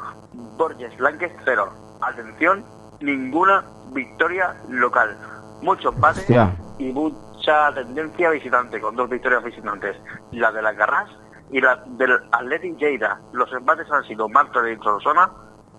[0.58, 1.70] Borges Blanques 0.
[2.02, 2.64] Atención,
[3.00, 3.64] ninguna
[3.94, 5.16] victoria local.
[5.62, 6.54] Mucho empate Hostia.
[6.80, 9.96] y mucha tendencia visitante, con dos victorias visitantes.
[10.32, 11.10] La de la Carras
[11.52, 13.20] y la del Athletic Lleida.
[13.34, 15.30] Los empates han sido Martorell y Solsona,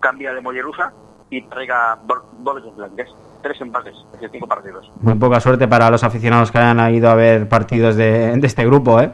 [0.01, 0.93] Cambia de Mollerusa
[1.31, 3.09] y Tarrega Bor- Borges Blanques.
[3.43, 4.91] Tres empates de cinco partidos.
[5.01, 8.65] Muy poca suerte para los aficionados que hayan ido a ver partidos de, de este
[8.65, 9.13] grupo, ¿eh?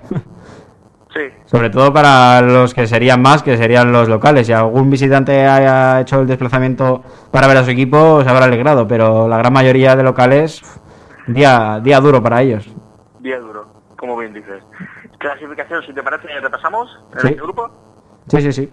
[1.14, 4.46] Sí, Sobre todo para los que serían más, que serían los locales.
[4.46, 8.88] Si algún visitante haya hecho el desplazamiento para ver a su equipo, se habrá alegrado,
[8.88, 10.62] pero la gran mayoría de locales,
[11.26, 12.66] día, día duro para ellos.
[13.20, 13.66] día duro,
[13.98, 14.62] como bien dices.
[15.18, 17.28] Clasificación, si te parece, repasamos en Sí.
[17.28, 17.70] este grupo.
[18.28, 18.70] Sí, sí, sí.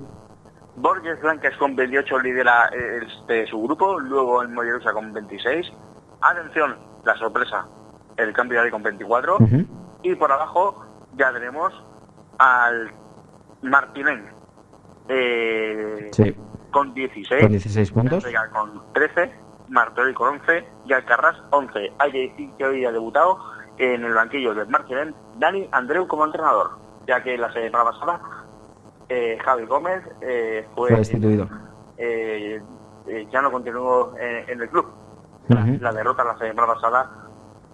[0.78, 2.70] Borges Blancas con 28 lidera
[3.04, 5.68] este, su grupo, luego el Mollerusa con 26.
[6.22, 7.66] Atención, la sorpresa,
[8.16, 9.36] el cambio de con 24.
[9.40, 9.66] Ujú.
[10.04, 10.86] Y por abajo
[11.18, 11.74] ya tenemos
[12.40, 12.92] al
[13.62, 14.22] Martínez
[15.08, 16.36] eh, Sí,
[16.72, 17.42] con 16.
[17.42, 18.26] con 16 puntos.
[18.54, 19.32] Con 13,
[19.70, 21.94] Martorell con 11 y Alcarrás 11.
[22.00, 23.38] Hay que decir que hoy ha debutado
[23.78, 26.72] en el banquillo del Martínez Dani Andreu como entrenador,
[27.08, 28.22] ya que la semana pasada
[29.10, 31.48] eh, Javi Gómez eh, fue, Fue destituido.
[33.32, 34.86] ya no continuó en, en el club.
[35.82, 37.10] La derrota la semana pasada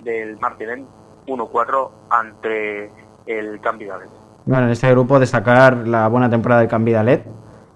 [0.01, 0.79] del Martínez
[1.27, 2.89] 1-4 ante
[3.25, 4.09] el Campidalet.
[4.45, 7.25] Bueno, en este grupo destacar la buena temporada del Cambidalet,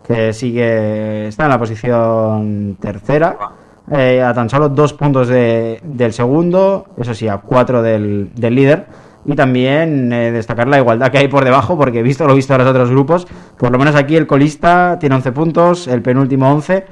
[0.07, 3.37] que sigue está en la posición tercera,
[3.91, 8.55] eh, a tan solo dos puntos de- del segundo, eso sí, a cuatro del, del
[8.55, 8.85] líder.
[9.25, 12.59] Y también eh, destacar la igualdad que hay por debajo, porque visto lo visto de
[12.59, 16.85] los otros grupos, por lo menos aquí el colista tiene 11 puntos, el penúltimo 11,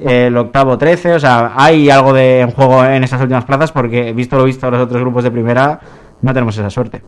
[0.00, 4.12] el octavo 13, o sea, hay algo de en juego en estas últimas plazas, porque
[4.12, 5.80] visto lo visto de los otros grupos de primera,
[6.22, 7.02] no tenemos esa suerte.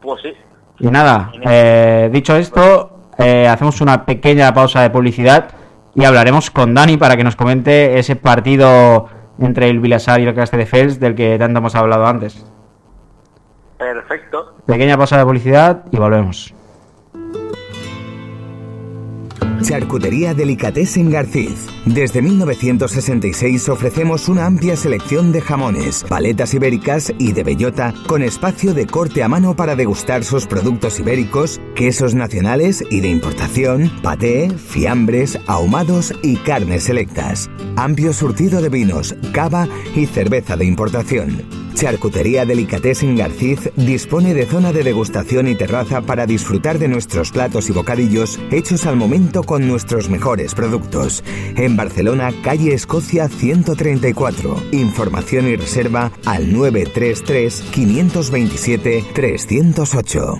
[0.00, 0.32] Pues sí.
[0.78, 5.50] Y nada, eh, dicho esto, eh, hacemos una pequeña pausa de publicidad
[5.94, 10.34] y hablaremos con Dani para que nos comente ese partido entre el Vilasar y el
[10.34, 12.46] Castelldefels del que tanto hemos hablado antes.
[13.78, 14.54] Perfecto.
[14.66, 16.54] Pequeña pausa de publicidad y volvemos.
[19.62, 21.66] Charcutería Delicatessen Garciz.
[21.84, 28.74] Desde 1966 ofrecemos una amplia selección de jamones, paletas ibéricas y de bellota con espacio
[28.74, 34.50] de corte a mano para degustar sus productos ibéricos, quesos nacionales y de importación, paté,
[34.50, 37.50] fiambres, ahumados y carnes selectas.
[37.76, 41.69] Amplio surtido de vinos, cava y cerveza de importación.
[41.80, 47.70] Charcutería Delicatessen Garciz dispone de zona de degustación y terraza para disfrutar de nuestros platos
[47.70, 51.24] y bocadillos hechos al momento con nuestros mejores productos.
[51.56, 54.62] En Barcelona, calle Escocia 134.
[54.72, 60.38] Información y reserva al 933 527 308.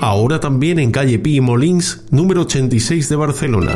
[0.00, 3.74] Ahora también en calle Pi y Molins, número 86 de Barcelona.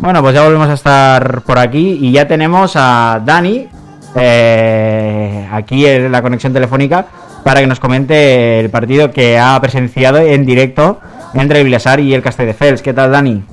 [0.00, 3.68] Bueno, pues ya volvemos a estar por aquí y ya tenemos a Dani
[4.14, 7.04] eh, aquí en la conexión telefónica
[7.44, 11.00] para que nos comente el partido que ha presenciado en directo
[11.34, 12.80] entre el Vilasar y el Castelldefels.
[12.80, 13.44] ¿Qué tal, Dani?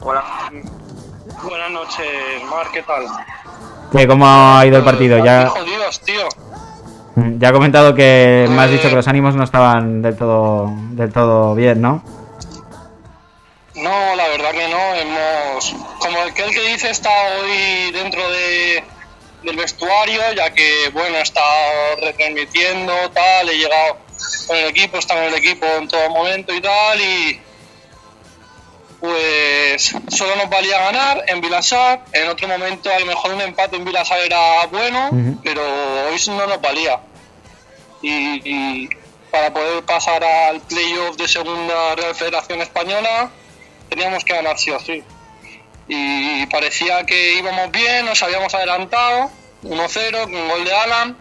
[0.00, 0.22] Hola.
[1.42, 2.06] Buenas noches,
[2.50, 3.04] Mar, ¿qué tal?
[3.90, 5.24] ¿Qué, ¿Cómo ha ido el partido?
[5.24, 6.28] Ya, jodidos, tío.
[7.38, 11.10] ya ha comentado que me has dicho que los ánimos no estaban del todo, del
[11.10, 12.02] todo bien, ¿no?
[13.88, 14.94] No, la verdad que no.
[14.94, 18.84] Hemos, como aquel que dice, está hoy dentro de,
[19.44, 23.96] del vestuario, ya que, bueno, estado retransmitiendo, tal, he llegado
[24.46, 27.40] con el equipo, está con el equipo en todo momento y tal, y
[29.00, 32.04] pues solo nos valía ganar en Vilasar.
[32.12, 35.10] En otro momento, a lo mejor un empate en Vilasar era bueno,
[35.42, 35.62] pero
[36.08, 37.00] hoy no nos valía.
[38.02, 38.88] Y, y
[39.30, 43.30] para poder pasar al playoff de Segunda Real Federación Española,
[43.88, 45.02] teníamos que ganar sí o sí.
[45.88, 49.30] Y parecía que íbamos bien, nos habíamos adelantado,
[49.62, 51.16] 1-0 con gol de Alan,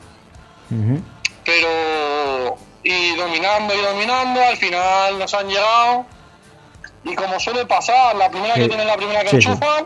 [1.45, 6.05] pero y dominando y dominando, al final nos han llegado.
[7.03, 8.61] Y como suele pasar, la primera Sí.
[8.61, 9.85] que tiene la primera que Sí, enchufa,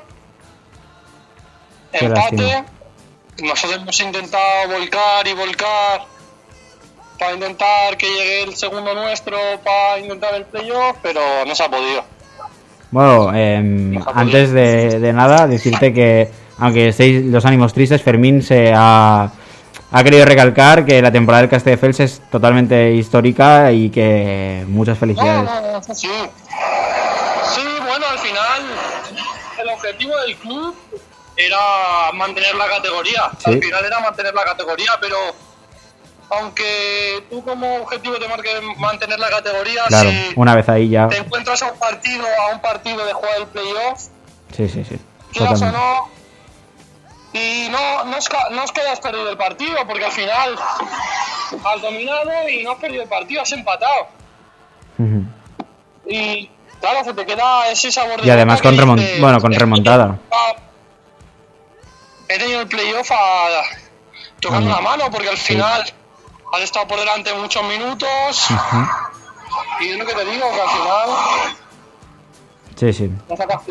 [1.93, 2.63] empate.
[3.37, 6.05] Nosotros hemos intentado volcar y volcar
[7.17, 11.69] para intentar que llegue el segundo nuestro para intentar el playoff, pero no se ha
[11.69, 12.03] podido.
[12.91, 16.29] Bueno, em, antes de, de nada, decirte que,
[16.59, 19.31] aunque estéis los ánimos tristes, Fermín se ha,
[19.91, 25.49] ha querido recalcar que la temporada del Castelldefels es totalmente histórica y que muchas felicidades.
[25.93, 26.07] sí.
[27.55, 28.61] Sí, bueno, al final
[29.61, 30.75] el objetivo del club
[31.35, 33.31] era mantener la categoría.
[33.37, 33.51] Sí.
[33.51, 35.17] Al final era mantener la categoría, pero
[36.31, 41.07] aunque tú como objetivo te marques mantener la categoría, Claro, si una vez ahí ya.
[41.09, 44.01] te encuentras a un partido, a un partido de jugar el playoff,
[44.55, 44.99] Sí, sí, sí.
[45.33, 46.09] quieras o no,
[47.33, 50.55] y no, no, ca- no es que hayas perdido el partido, porque al final
[51.63, 54.07] has dominado y no has perdido el partido, has empatado.
[56.05, 59.39] Y claro, se te queda ese sabor de Y además con, que remon- dices, bueno,
[59.39, 60.17] con remontada.
[60.31, 60.53] "Ah,
[62.27, 63.61] He tenido el playoff a,
[64.39, 65.53] tocando la mano, porque al Sí.
[66.53, 68.47] Has estado por delante muchos minutos.
[69.81, 71.09] Y es lo que te digo, que al final
[72.75, 73.11] Sí, sí.
[73.29, 73.61] no sacas.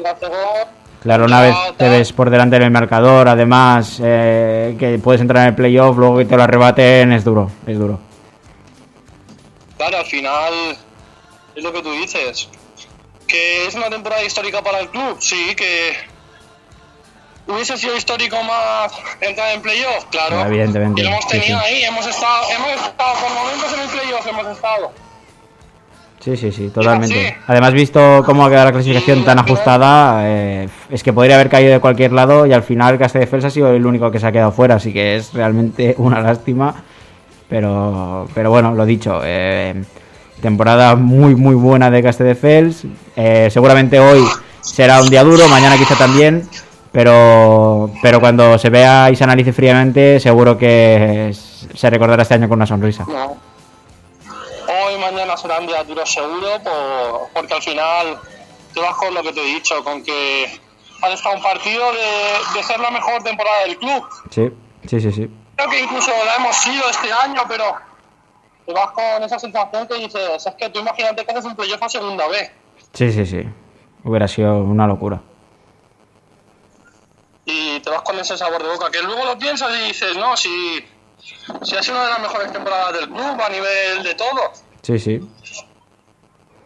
[1.02, 5.48] Claro, una vez te ves por delante del marcador, además eh, que puedes entrar en
[5.48, 7.98] el playoff, luego que te lo arrebaten, es duro, es duro.
[9.78, 10.52] Claro, al final
[11.56, 12.48] es lo que tú dices.
[13.26, 15.96] Que es una temporada histórica para el club, sí, que
[17.46, 20.40] hubiese sido histórico más entrar en playoff, claro.
[20.46, 21.00] Evidentemente.
[21.00, 21.64] Y lo hemos tenido sí.
[21.66, 24.92] ahí, hemos estado, hemos estado por momentos en el playoff, hemos estado.
[26.20, 27.38] Sí, sí, sí, totalmente.
[27.46, 31.72] Además, visto cómo ha quedado la clasificación tan ajustada, eh, es que podría haber caído
[31.72, 34.52] de cualquier lado y al final Castelldefels ha sido el único que se ha quedado
[34.52, 36.74] fuera, así que es realmente una lástima.
[37.48, 39.82] Pero, pero bueno, lo dicho, eh,
[40.42, 42.84] temporada muy, muy buena de Castelldefels.
[43.16, 44.22] Eh, seguramente hoy
[44.60, 46.46] será un día duro, mañana quizá también,
[46.92, 52.48] pero, pero cuando se vea y se analice fríamente, seguro que se recordará este año
[52.48, 53.04] con una sonrisa.
[53.08, 53.36] No.
[54.68, 58.18] Hoy, mañana serán días duros seguro, por- porque al final
[58.74, 60.60] te vas con lo que te he dicho, con que
[61.02, 64.04] has estado un partido de, de ser la mejor temporada del club.
[64.30, 64.50] Sí,
[64.86, 65.30] sí, sí, sí.
[65.56, 67.64] Creo que incluso la hemos sido este año, pero
[68.66, 71.82] te vas con esa sensación que dices, es que tú imagínate que haces un playoff
[71.82, 72.50] a segunda vez
[72.94, 73.42] Sí, sí, sí.
[74.04, 75.20] Hubiera sido una locura.
[77.50, 80.36] Y te vas con ese sabor de boca, que luego lo piensas y dices, no,
[80.36, 80.84] si,
[81.62, 84.98] si ha sido una de las mejores temporadas del club a nivel de todo, Sí,
[84.98, 85.20] sí.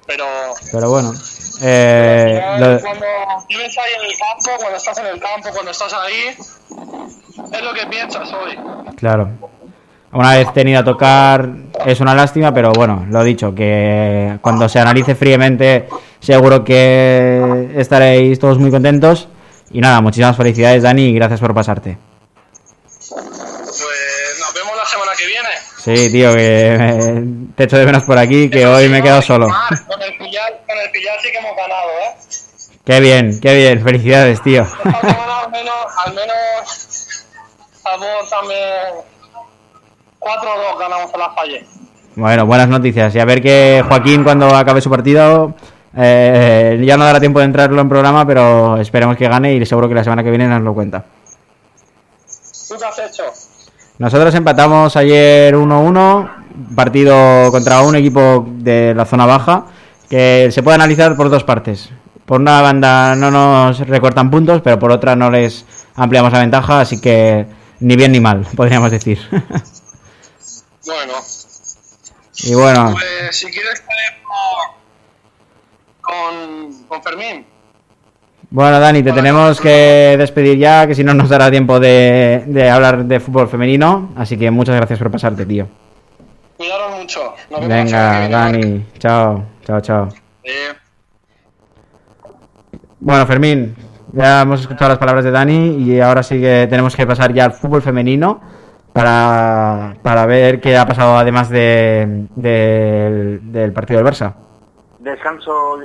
[0.07, 0.25] pero
[0.73, 1.13] Pero bueno.
[1.63, 3.07] Eh, lo- final, Cuando
[3.49, 6.29] vives ahí en el campo, cuando estás en el campo, cuando estás ahí,
[7.53, 8.59] es lo que piensas hoy.
[8.97, 9.29] claro.
[10.13, 11.49] Una vez tenido a tocar
[11.85, 15.89] es una lástima, pero bueno, lo dicho, que cuando se analice fríamente
[16.21, 19.27] seguro que estaréis todos muy contentos.
[19.75, 21.99] Y nada, muchísimas felicidades Dani y gracias por pasarte.
[23.11, 25.49] Pues nos vemos la semana que viene.
[25.79, 27.25] Sí, tío, que
[27.57, 29.49] te echo de menos por aquí, que hoy me he quedado solo.
[29.89, 32.15] Con el pillar, con el pillar sí que hemos ganado, ¿eh?
[32.85, 34.65] Qué bien, qué bien, felicidades, tío.
[34.85, 35.75] Al menos,
[36.07, 37.27] al menos,
[38.31, 38.61] también
[40.21, 41.67] 4-2 ganamos a la falle.
[42.15, 43.13] Bueno, buenas noticias.
[43.17, 45.53] Y a ver que Joaquín cuando acabe su partido
[45.97, 49.89] eh, ya no dará tiempo de entrarlo en programa, pero esperemos que gane y seguro
[49.89, 51.05] que la semana que viene nos lo cuenta.
[52.69, 53.25] ¿Tú qué has hecho?
[53.99, 59.67] Nosotros empatamos ayer 1-1, partido contra un equipo de la zona baja,
[60.11, 61.91] que se puede analizar por dos partes.
[62.27, 65.65] Por una banda no nos recortan puntos, pero por otra no les
[65.95, 67.47] ampliamos la ventaja, así que
[67.81, 69.19] ni bien ni mal, podríamos decir.
[70.87, 71.15] Bueno,
[72.39, 74.74] y bueno, pues si quieres tenemos
[76.05, 77.45] con, con Fermín.
[78.51, 82.71] bueno Dani, te tenemos que despedir ya, que si no nos dará tiempo de, de
[82.71, 85.67] hablar de fútbol femenino, así que muchas gracias por pasarte, tío.
[86.57, 87.35] Cuidaros mucho.
[87.51, 88.29] Nos vemos Venga.
[88.29, 90.09] Dani, chao, chao, chao.
[90.45, 90.69] Eh,
[93.01, 93.75] Bueno, Fermín,
[94.13, 97.45] ya hemos escuchado las palabras de Dani y ahora sí que tenemos que pasar ya
[97.47, 98.41] al fútbol femenino
[98.93, 104.33] para, para ver qué ha pasado además de, del- del partido del Barça.
[105.05, 105.83] Descanso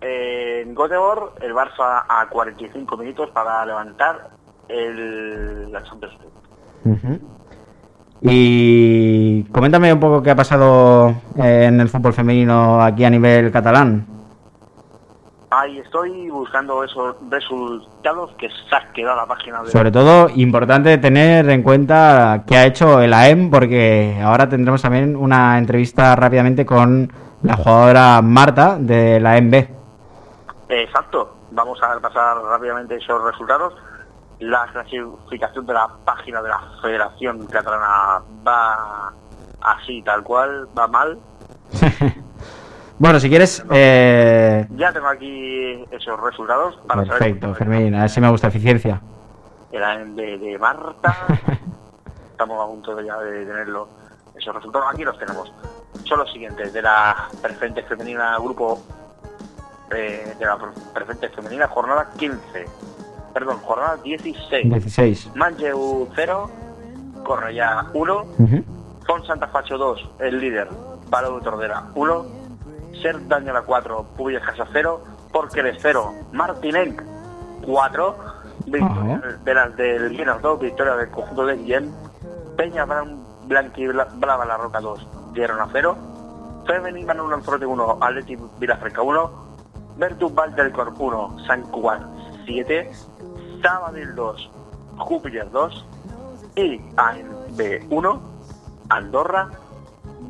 [0.00, 4.30] eh, en Göteborg, el Barça a 45 minutos para levantar
[4.68, 6.14] el, la Champions
[6.84, 7.20] League.
[8.22, 13.52] Y coméntame un poco qué ha pasado eh, en el fútbol femenino aquí a nivel
[13.52, 14.06] catalán.
[15.50, 19.70] Ahí estoy buscando esos resultados que se ha quedado la página de...
[19.70, 25.14] Sobre todo, importante tener en cuenta qué ha hecho el AEM, porque ahora tendremos también
[25.14, 27.12] una entrevista rápidamente con
[27.42, 29.68] la jugadora Marta de la AEM B.
[30.68, 31.36] Exacto.
[31.50, 33.74] Vamos a pasar rápidamente esos resultados.
[34.38, 39.12] La clasificación de la página de la Federación Catalana va
[39.60, 41.18] así, tal cual, va mal.
[42.98, 48.10] Bueno, si quieres, eh, Ya tengo aquí esos resultados para saber perfecto, Fermín, a ver
[48.10, 49.00] si me gusta eficiencia.
[49.72, 51.16] el AMB de Marta.
[52.30, 53.88] Estamos a punto de ya de tenerlo.
[54.36, 55.52] Esos resultados aquí los tenemos.
[56.04, 56.72] Son los siguientes.
[56.72, 58.80] De la preferente femenina grupo
[59.90, 60.58] eh, de la
[60.92, 62.64] preferente femenina jornada 15.
[63.34, 64.68] Perdón, jornada 16.
[64.70, 65.30] 16.
[65.36, 66.50] Manlleu 0,
[67.24, 68.64] Cornellá 1, Ujú.
[69.06, 70.68] Font Santa Facho 2, el líder,
[71.10, 72.26] Palau de Tordera 1,
[73.00, 77.00] Ser Dañola 4, Pubillas Casa 0, Porqueres 0, Martinenc
[77.66, 78.16] 4,
[78.66, 81.90] victoria de las del Llenas 2, victoria del conjunto de Guillem,
[82.56, 85.96] Peña Blan- Blanqui Bla- Blava La Roca 2, Gerona 0,
[86.66, 89.30] Femení Manuel Lanzarote 1, Atleti Vilafranca 1,
[89.96, 92.02] Virtus Valdelcorp 1, San Cugat
[92.46, 92.90] 7,
[93.62, 94.50] Sabadell 2,
[94.98, 95.86] Júpiter 2
[96.56, 98.22] y AMB 1,
[98.88, 99.48] Andorra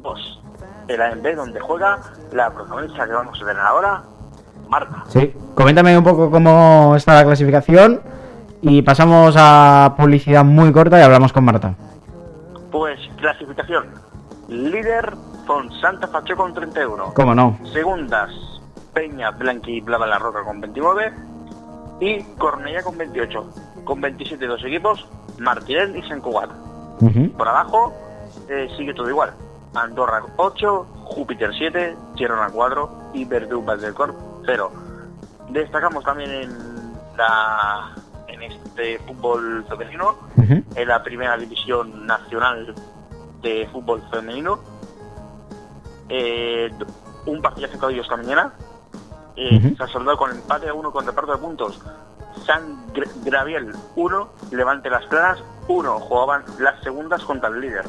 [0.02, 0.40] 2.
[0.88, 1.98] El AMB donde juega
[2.32, 4.02] la protagonista que vamos a tener ahora,
[4.68, 5.04] Marta.
[5.08, 8.00] Sí, coméntame un poco cómo está la clasificación
[8.62, 11.74] y pasamos a publicidad muy corta y hablamos con Marta.
[12.70, 14.01] Pues clasificación.
[14.52, 15.14] Líder
[15.80, 17.14] Santa Facho con 31.
[17.14, 17.58] ¿Cómo no?
[17.72, 18.30] Segundas,
[18.94, 21.12] Peña, Blanqui y Blava La Roca con 29.
[22.00, 23.50] Y Cornella con 28.
[23.84, 25.06] Con 27 dos equipos,
[25.38, 26.50] Martirén y San Cugat.
[27.36, 27.92] Por abajo
[28.48, 29.34] eh, sigue todo igual.
[29.74, 34.72] Andorra 8, Júpiter 7, Girona 4 y Verdú Corp 0.
[35.50, 36.50] Destacamos también en
[37.16, 37.94] la
[38.28, 42.74] en este fútbol femenino, en la primera división nacional
[43.42, 44.58] de fútbol femenino,
[46.08, 46.70] eh,
[47.26, 48.52] un partido de ellos esta mañana,
[49.36, 51.80] eh, se ha soldado con empate a uno con reparto de puntos.
[52.46, 52.86] San
[53.24, 55.38] Graviel 1, Levante las Planas
[55.68, 57.86] 1, jugaban las segundas contra el líder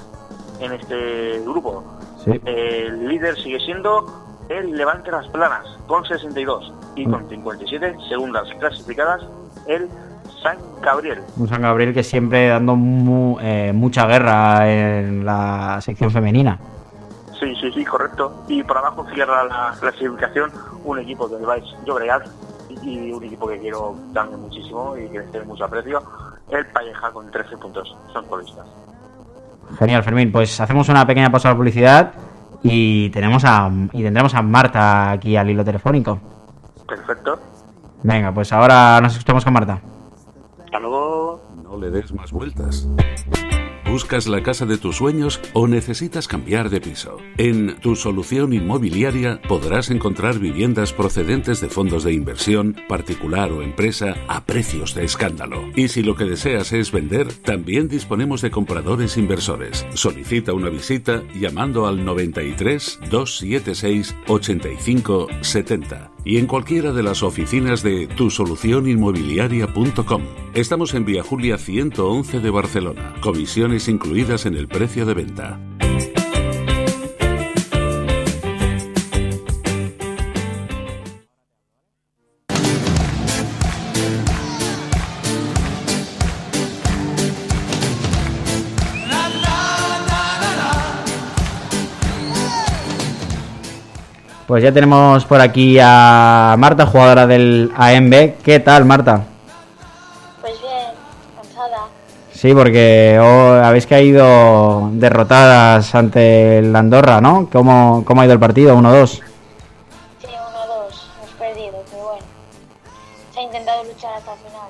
[0.60, 1.84] en este grupo.
[2.26, 4.06] El líder sigue siendo
[4.50, 9.22] el Levante las Planas con 62 y con 57 segundas clasificadas.
[9.68, 9.90] El
[10.44, 11.20] San Gabriel.
[11.38, 12.78] Un San Gabriel que siempre dando
[13.42, 16.60] eh, mucha guerra en la sección femenina.
[17.40, 18.44] Sí, sí, sí, correcto.
[18.48, 20.52] Y por abajo cierra la clasificación
[20.84, 22.28] un equipo del Vice Llobregat
[22.84, 26.02] y un equipo que quiero darme muchísimo y que les tiene mucho aprecio,
[26.50, 27.96] el Palleja con 13 puntos.
[28.12, 28.66] Son colistas.
[29.80, 30.32] Genial, Fermín.
[30.32, 32.12] Pues hacemos una pequeña pausa de publicidad
[32.62, 36.20] y tenemos a y tendremos a Marta aquí al hilo telefónico.
[36.88, 37.40] Perfecto.
[38.04, 39.80] Venga, pues ahora nos escuchamos con Marta.
[41.84, 42.88] Le des más vueltas.
[43.92, 47.18] ¿Buscas la casa de tus sueños o necesitas cambiar de piso?
[47.38, 54.16] En Tu Solución Inmobiliaria podrás encontrar viviendas procedentes de fondos de inversión, particular o empresa,
[54.30, 55.62] a precios de escándalo.
[55.76, 59.86] Y si lo que deseas es vender, también disponemos de compradores inversores.
[59.94, 67.84] Solicita una visita llamando al 93 276 85 70 y en cualquiera de las oficinas
[67.84, 70.22] de tusolucioninmobiliaria.com.
[70.54, 73.16] Estamos en Vía Julia 111 de Barcelona.
[73.22, 75.60] Comisiones incluidas en el precio de venta.
[94.54, 98.34] Pues ya tenemos por aquí a Marta, jugadora del AMB.
[98.44, 99.24] ¿Qué tal, Marta?
[100.42, 100.94] Pues bien,
[101.36, 101.88] cansada.
[102.32, 107.50] Sí, porque habéis caído derrotadas ante el Andorra, ¿no?
[107.52, 108.78] ¿Cómo, cómo ha ido el partido?
[108.78, 109.08] 1-2.
[109.08, 109.22] Sí, 1-2.
[110.22, 112.26] Hemos perdido, pero bueno.
[113.34, 114.70] Se ha intentado luchar hasta el final.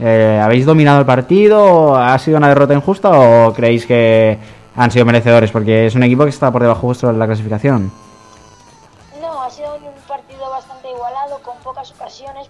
[0.00, 1.94] Eh, ¿Habéis dominado el partido?
[1.94, 4.36] ¿Ha sido una derrota injusta o creéis que
[4.74, 5.52] han sido merecedores?
[5.52, 8.07] Porque es un equipo que está por debajo vuestro en la clasificación.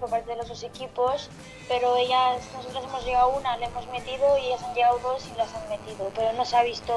[0.00, 1.28] Por parte de los dos equipos,
[1.68, 5.36] pero ellas, nosotros hemos llegado una, le hemos metido y ellas han llegado dos y
[5.36, 6.92] las han metido, pero no se ha visto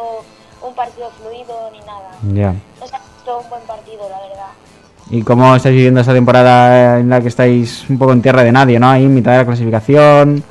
[0.66, 2.12] un partido fluido ni nada.
[2.34, 2.54] Ya.
[2.80, 4.52] No se ha visto un buen partido, la verdad.
[5.10, 8.52] ¿Y cómo estáis viviendo esta temporada en la que estáis un poco en tierra de
[8.52, 8.90] nadie, ¿no?
[8.90, 10.44] Ahí en mitad de la clasificación,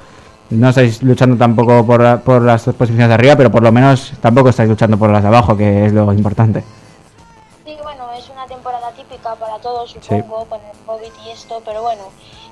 [0.51, 4.13] no estáis luchando tampoco por, por las dos posiciones de arriba, pero por lo menos
[4.21, 6.63] tampoco estáis luchando por las de abajo, que es lo importante
[9.61, 12.05] todos, supongo, con el COVID y esto, pero bueno,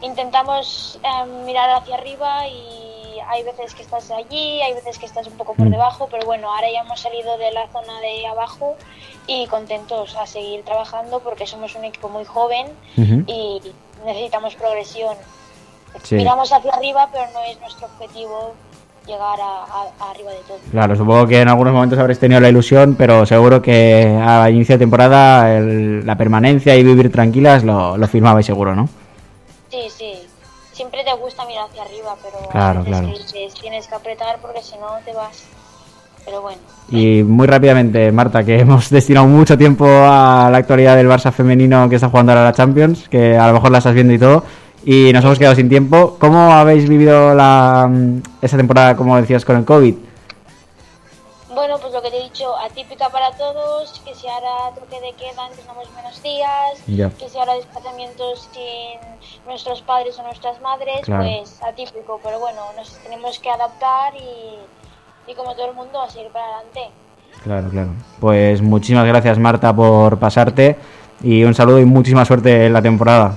[0.03, 5.27] intentamos em, mirar hacia arriba y hay veces que estás allí, hay veces que estás
[5.27, 5.71] un poco por mm.
[5.71, 8.77] debajo, pero bueno, ahora ya hemos salido de la zona de abajo
[9.27, 13.61] y contentos a seguir trabajando porque somos un equipo muy joven y
[14.05, 15.17] necesitamos progresión.
[16.11, 18.55] Miramos hacia arriba, pero no es nuestro objetivo
[19.09, 20.59] llegar a, arriba de todo.
[20.71, 24.75] Claro, supongo que en algunos momentos habréis tenido la ilusión, pero seguro que a inicio
[24.75, 28.89] de temporada la permanencia y vivir tranquilas lo, lo firmabais seguro, ¿no?
[29.71, 30.13] Sí, sí.
[30.73, 33.09] Siempre te gusta mirar hacia arriba, pero claro, claro.
[33.61, 35.45] tienes que apretar porque si no te vas.
[36.25, 36.59] Pero bueno.
[36.91, 41.89] Y muy rápidamente, Marta, que hemos destinado mucho tiempo a la actualidad del Barça femenino
[41.89, 44.45] que está jugando ahora la Champions, que a lo mejor la estás viendo y todo
[44.85, 46.17] y nos hemos quedado sin tiempo.
[46.19, 49.95] ¿Cómo habéis vivido la, mm, esa temporada, como decías, con el COVID?
[51.55, 55.13] Bueno, pues lo que te he dicho, atípica para todos, que si ahora toque de
[55.15, 59.01] queda tenemos menos días, que si ahora desplazamientos sin
[59.45, 65.35] nuestros padres o nuestras madres, pues atípico, pero bueno, nos tenemos que adaptar y, y
[65.35, 66.91] como todo el mundo a seguir para adelante.
[67.43, 67.91] Claro, claro.
[68.21, 70.77] Pues muchísimas gracias Marta por pasarte
[71.23, 73.37] y un saludo y muchísima suerte en la temporada.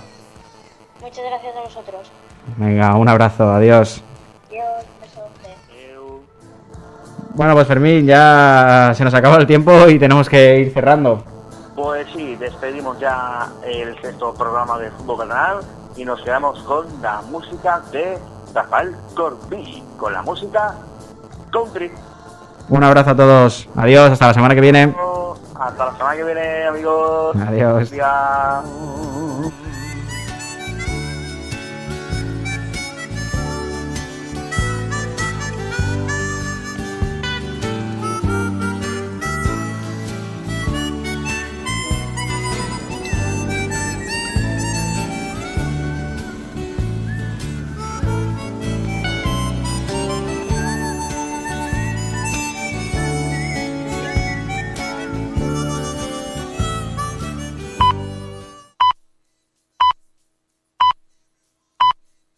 [1.21, 2.11] Muchas gracias a vosotros.
[2.57, 4.03] Venga, un abrazo, adiós.
[4.49, 4.85] Adiós,
[7.35, 11.23] Bueno, pues Fermín, ya se nos acaba el tiempo y tenemos que ir cerrando.
[11.75, 15.59] Pues sí, despedimos ya el sexto programa de Fútbol Canal
[15.95, 18.17] y nos quedamos con la música de
[18.53, 20.73] Rafael Corbí, con la música
[21.51, 21.91] country.
[22.69, 24.95] Un abrazo a todos, adiós, hasta la semana que viene.
[25.59, 27.35] Hasta la semana que viene, amigos.
[27.47, 27.91] Adiós.
[27.91, 28.61] Día.